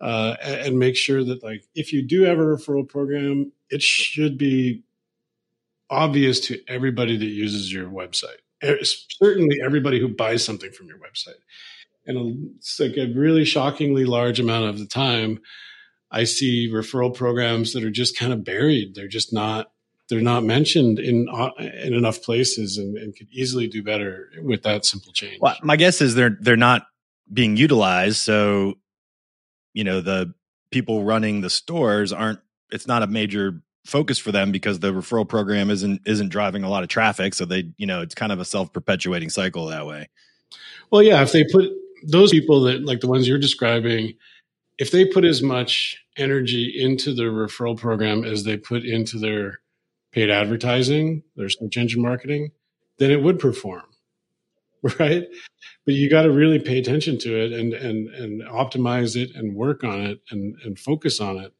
Uh, 0.00 0.36
and, 0.42 0.54
and 0.60 0.78
make 0.78 0.96
sure 0.96 1.24
that 1.24 1.42
like, 1.42 1.64
if 1.74 1.92
you 1.92 2.02
do 2.02 2.22
have 2.22 2.38
a 2.38 2.42
referral 2.42 2.86
program, 2.86 3.52
it 3.70 3.82
should 3.82 4.36
be 4.36 4.82
obvious 5.88 6.40
to 6.40 6.60
everybody 6.68 7.16
that 7.16 7.24
uses 7.24 7.72
your 7.72 7.88
website 7.88 8.43
Er, 8.64 8.78
certainly 8.82 9.58
everybody 9.64 10.00
who 10.00 10.08
buys 10.08 10.44
something 10.44 10.70
from 10.72 10.88
your 10.88 10.98
website. 10.98 11.40
And 12.06 12.54
it's 12.56 12.78
like 12.78 12.96
a 12.96 13.12
really 13.14 13.44
shockingly 13.44 14.04
large 14.04 14.40
amount 14.40 14.66
of 14.66 14.78
the 14.78 14.86
time, 14.86 15.40
I 16.10 16.24
see 16.24 16.70
referral 16.70 17.14
programs 17.14 17.72
that 17.72 17.82
are 17.82 17.90
just 17.90 18.16
kind 18.16 18.32
of 18.32 18.44
buried. 18.44 18.94
They're 18.94 19.08
just 19.08 19.32
not 19.32 19.70
they're 20.08 20.20
not 20.20 20.44
mentioned 20.44 20.98
in 20.98 21.26
in 21.58 21.94
enough 21.94 22.22
places, 22.22 22.78
and, 22.78 22.96
and 22.96 23.16
could 23.16 23.28
easily 23.32 23.66
do 23.66 23.82
better 23.82 24.30
with 24.42 24.62
that 24.62 24.84
simple 24.84 25.12
change. 25.12 25.38
Well, 25.40 25.56
my 25.62 25.76
guess 25.76 26.00
is 26.00 26.14
they're 26.14 26.36
they're 26.40 26.56
not 26.56 26.86
being 27.32 27.56
utilized. 27.56 28.18
So, 28.18 28.74
you 29.72 29.82
know, 29.82 30.00
the 30.00 30.34
people 30.70 31.04
running 31.04 31.40
the 31.40 31.50
stores 31.50 32.12
aren't. 32.12 32.40
It's 32.70 32.86
not 32.86 33.02
a 33.02 33.06
major 33.06 33.62
focus 33.84 34.18
for 34.18 34.32
them 34.32 34.50
because 34.50 34.80
the 34.80 34.92
referral 34.92 35.28
program 35.28 35.70
isn't 35.70 36.00
isn't 36.06 36.30
driving 36.30 36.64
a 36.64 36.70
lot 36.70 36.82
of 36.82 36.88
traffic 36.88 37.34
so 37.34 37.44
they 37.44 37.70
you 37.76 37.86
know 37.86 38.00
it's 38.00 38.14
kind 38.14 38.32
of 38.32 38.40
a 38.40 38.44
self-perpetuating 38.44 39.28
cycle 39.28 39.66
that 39.66 39.86
way 39.86 40.08
well 40.90 41.02
yeah 41.02 41.20
if 41.22 41.32
they 41.32 41.44
put 41.44 41.70
those 42.02 42.30
people 42.30 42.62
that 42.62 42.82
like 42.84 43.00
the 43.00 43.06
ones 43.06 43.28
you're 43.28 43.38
describing 43.38 44.14
if 44.78 44.90
they 44.90 45.04
put 45.04 45.24
as 45.24 45.42
much 45.42 46.04
energy 46.16 46.72
into 46.76 47.14
their 47.14 47.30
referral 47.30 47.76
program 47.76 48.24
as 48.24 48.44
they 48.44 48.56
put 48.56 48.84
into 48.84 49.18
their 49.18 49.60
paid 50.12 50.30
advertising, 50.30 51.22
their 51.36 51.48
search 51.48 51.76
engine 51.76 52.02
marketing, 52.02 52.50
then 52.98 53.10
it 53.10 53.22
would 53.22 53.38
perform. 53.38 53.82
Right. 55.00 55.26
But 55.86 55.94
you 55.94 56.10
got 56.10 56.24
to 56.24 56.30
really 56.30 56.58
pay 56.58 56.78
attention 56.78 57.16
to 57.20 57.42
it 57.42 57.52
and, 57.52 57.72
and, 57.72 58.06
and 58.08 58.42
optimize 58.42 59.16
it 59.16 59.34
and 59.34 59.56
work 59.56 59.82
on 59.82 60.02
it 60.02 60.20
and, 60.30 60.56
and 60.62 60.78
focus 60.78 61.20
on 61.20 61.38
it. 61.38 61.54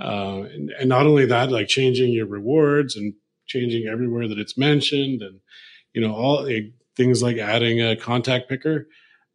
Uh, 0.00 0.44
and, 0.52 0.70
and 0.78 0.88
not 0.88 1.06
only 1.06 1.26
that, 1.26 1.50
like 1.50 1.68
changing 1.68 2.12
your 2.12 2.26
rewards 2.26 2.96
and 2.96 3.14
changing 3.46 3.86
everywhere 3.86 4.28
that 4.28 4.38
it's 4.38 4.56
mentioned 4.56 5.20
and, 5.22 5.40
you 5.92 6.00
know, 6.00 6.14
all 6.14 6.48
things 6.96 7.22
like 7.22 7.36
adding 7.36 7.82
a 7.82 7.96
contact 7.96 8.48
picker 8.48 8.86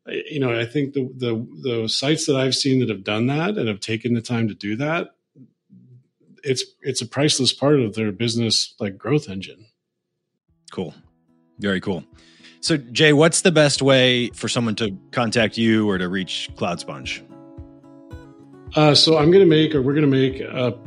you 0.07 0.39
know, 0.39 0.57
I 0.57 0.65
think 0.65 0.93
the 0.93 1.09
the 1.15 1.47
the 1.61 1.89
sites 1.89 2.25
that 2.27 2.35
I've 2.35 2.55
seen 2.55 2.79
that 2.79 2.89
have 2.89 3.03
done 3.03 3.27
that 3.27 3.57
and 3.57 3.67
have 3.67 3.79
taken 3.79 4.13
the 4.13 4.21
time 4.21 4.47
to 4.47 4.53
do 4.53 4.75
that, 4.77 5.15
it's 6.43 6.63
it's 6.81 7.01
a 7.01 7.07
priceless 7.07 7.53
part 7.53 7.79
of 7.79 7.95
their 7.95 8.11
business 8.11 8.75
like 8.79 8.97
growth 8.97 9.29
engine. 9.29 9.65
Cool. 10.71 10.93
Very 11.59 11.81
cool. 11.81 12.03
So 12.59 12.77
Jay, 12.77 13.13
what's 13.13 13.41
the 13.41 13.51
best 13.51 13.81
way 13.81 14.29
for 14.29 14.47
someone 14.47 14.75
to 14.75 14.97
contact 15.11 15.57
you 15.57 15.89
or 15.89 15.97
to 15.97 16.09
reach 16.09 16.49
CloudSponge? 16.55 17.23
Uh, 18.73 18.95
so 18.95 19.17
I'm 19.17 19.31
going 19.31 19.43
to 19.43 19.49
make, 19.49 19.75
or 19.75 19.81
we're 19.81 19.93
going 19.93 20.09
to 20.09 20.17
make 20.17 20.39
a 20.39 20.77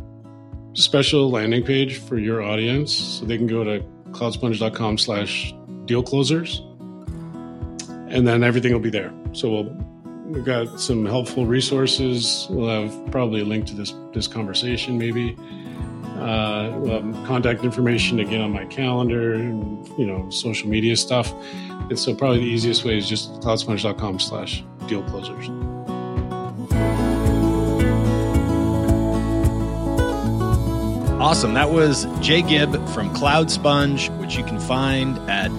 special 0.74 1.30
landing 1.30 1.62
page 1.62 1.98
for 1.98 2.18
your 2.18 2.42
audience, 2.42 2.94
so 2.94 3.24
they 3.24 3.36
can 3.36 3.46
go 3.46 3.64
to 3.64 3.84
cloudsponge.com 4.10 4.98
slash 4.98 5.54
deal 5.84 6.02
closers 6.02 6.62
and 8.10 8.26
then 8.26 8.42
everything 8.42 8.72
will 8.72 8.80
be 8.80 8.90
there. 8.90 9.12
So 9.32 9.50
we'll, 9.50 9.76
we've 10.26 10.44
got 10.44 10.80
some 10.80 11.04
helpful 11.04 11.46
resources. 11.46 12.46
We'll 12.50 12.68
have 12.68 13.10
probably 13.10 13.40
a 13.42 13.44
link 13.44 13.66
to 13.66 13.74
this 13.74 13.94
this 14.12 14.26
conversation, 14.26 14.98
maybe. 14.98 15.36
Uh, 16.18 16.72
we'll 16.78 17.12
contact 17.26 17.64
information 17.64 18.16
get 18.16 18.40
on 18.40 18.52
my 18.52 18.64
calendar, 18.66 19.34
and, 19.34 19.86
you 19.98 20.06
know, 20.06 20.28
social 20.30 20.68
media 20.68 20.96
stuff. 20.96 21.32
And 21.68 21.98
so 21.98 22.14
probably 22.14 22.38
the 22.38 22.46
easiest 22.46 22.84
way 22.84 22.98
is 22.98 23.08
just 23.08 23.30
cloudsponge.com 23.40 24.18
slash 24.18 24.64
deal 24.88 25.02
closers. 25.04 25.48
Awesome. 31.20 31.54
That 31.54 31.70
was 31.70 32.06
Jay 32.20 32.42
Gibb 32.42 32.72
from 32.90 33.12
CloudSponge, 33.14 34.16
which 34.20 34.36
you 34.36 34.44
can 34.44 34.60
find 34.60 35.18
at 35.28 35.50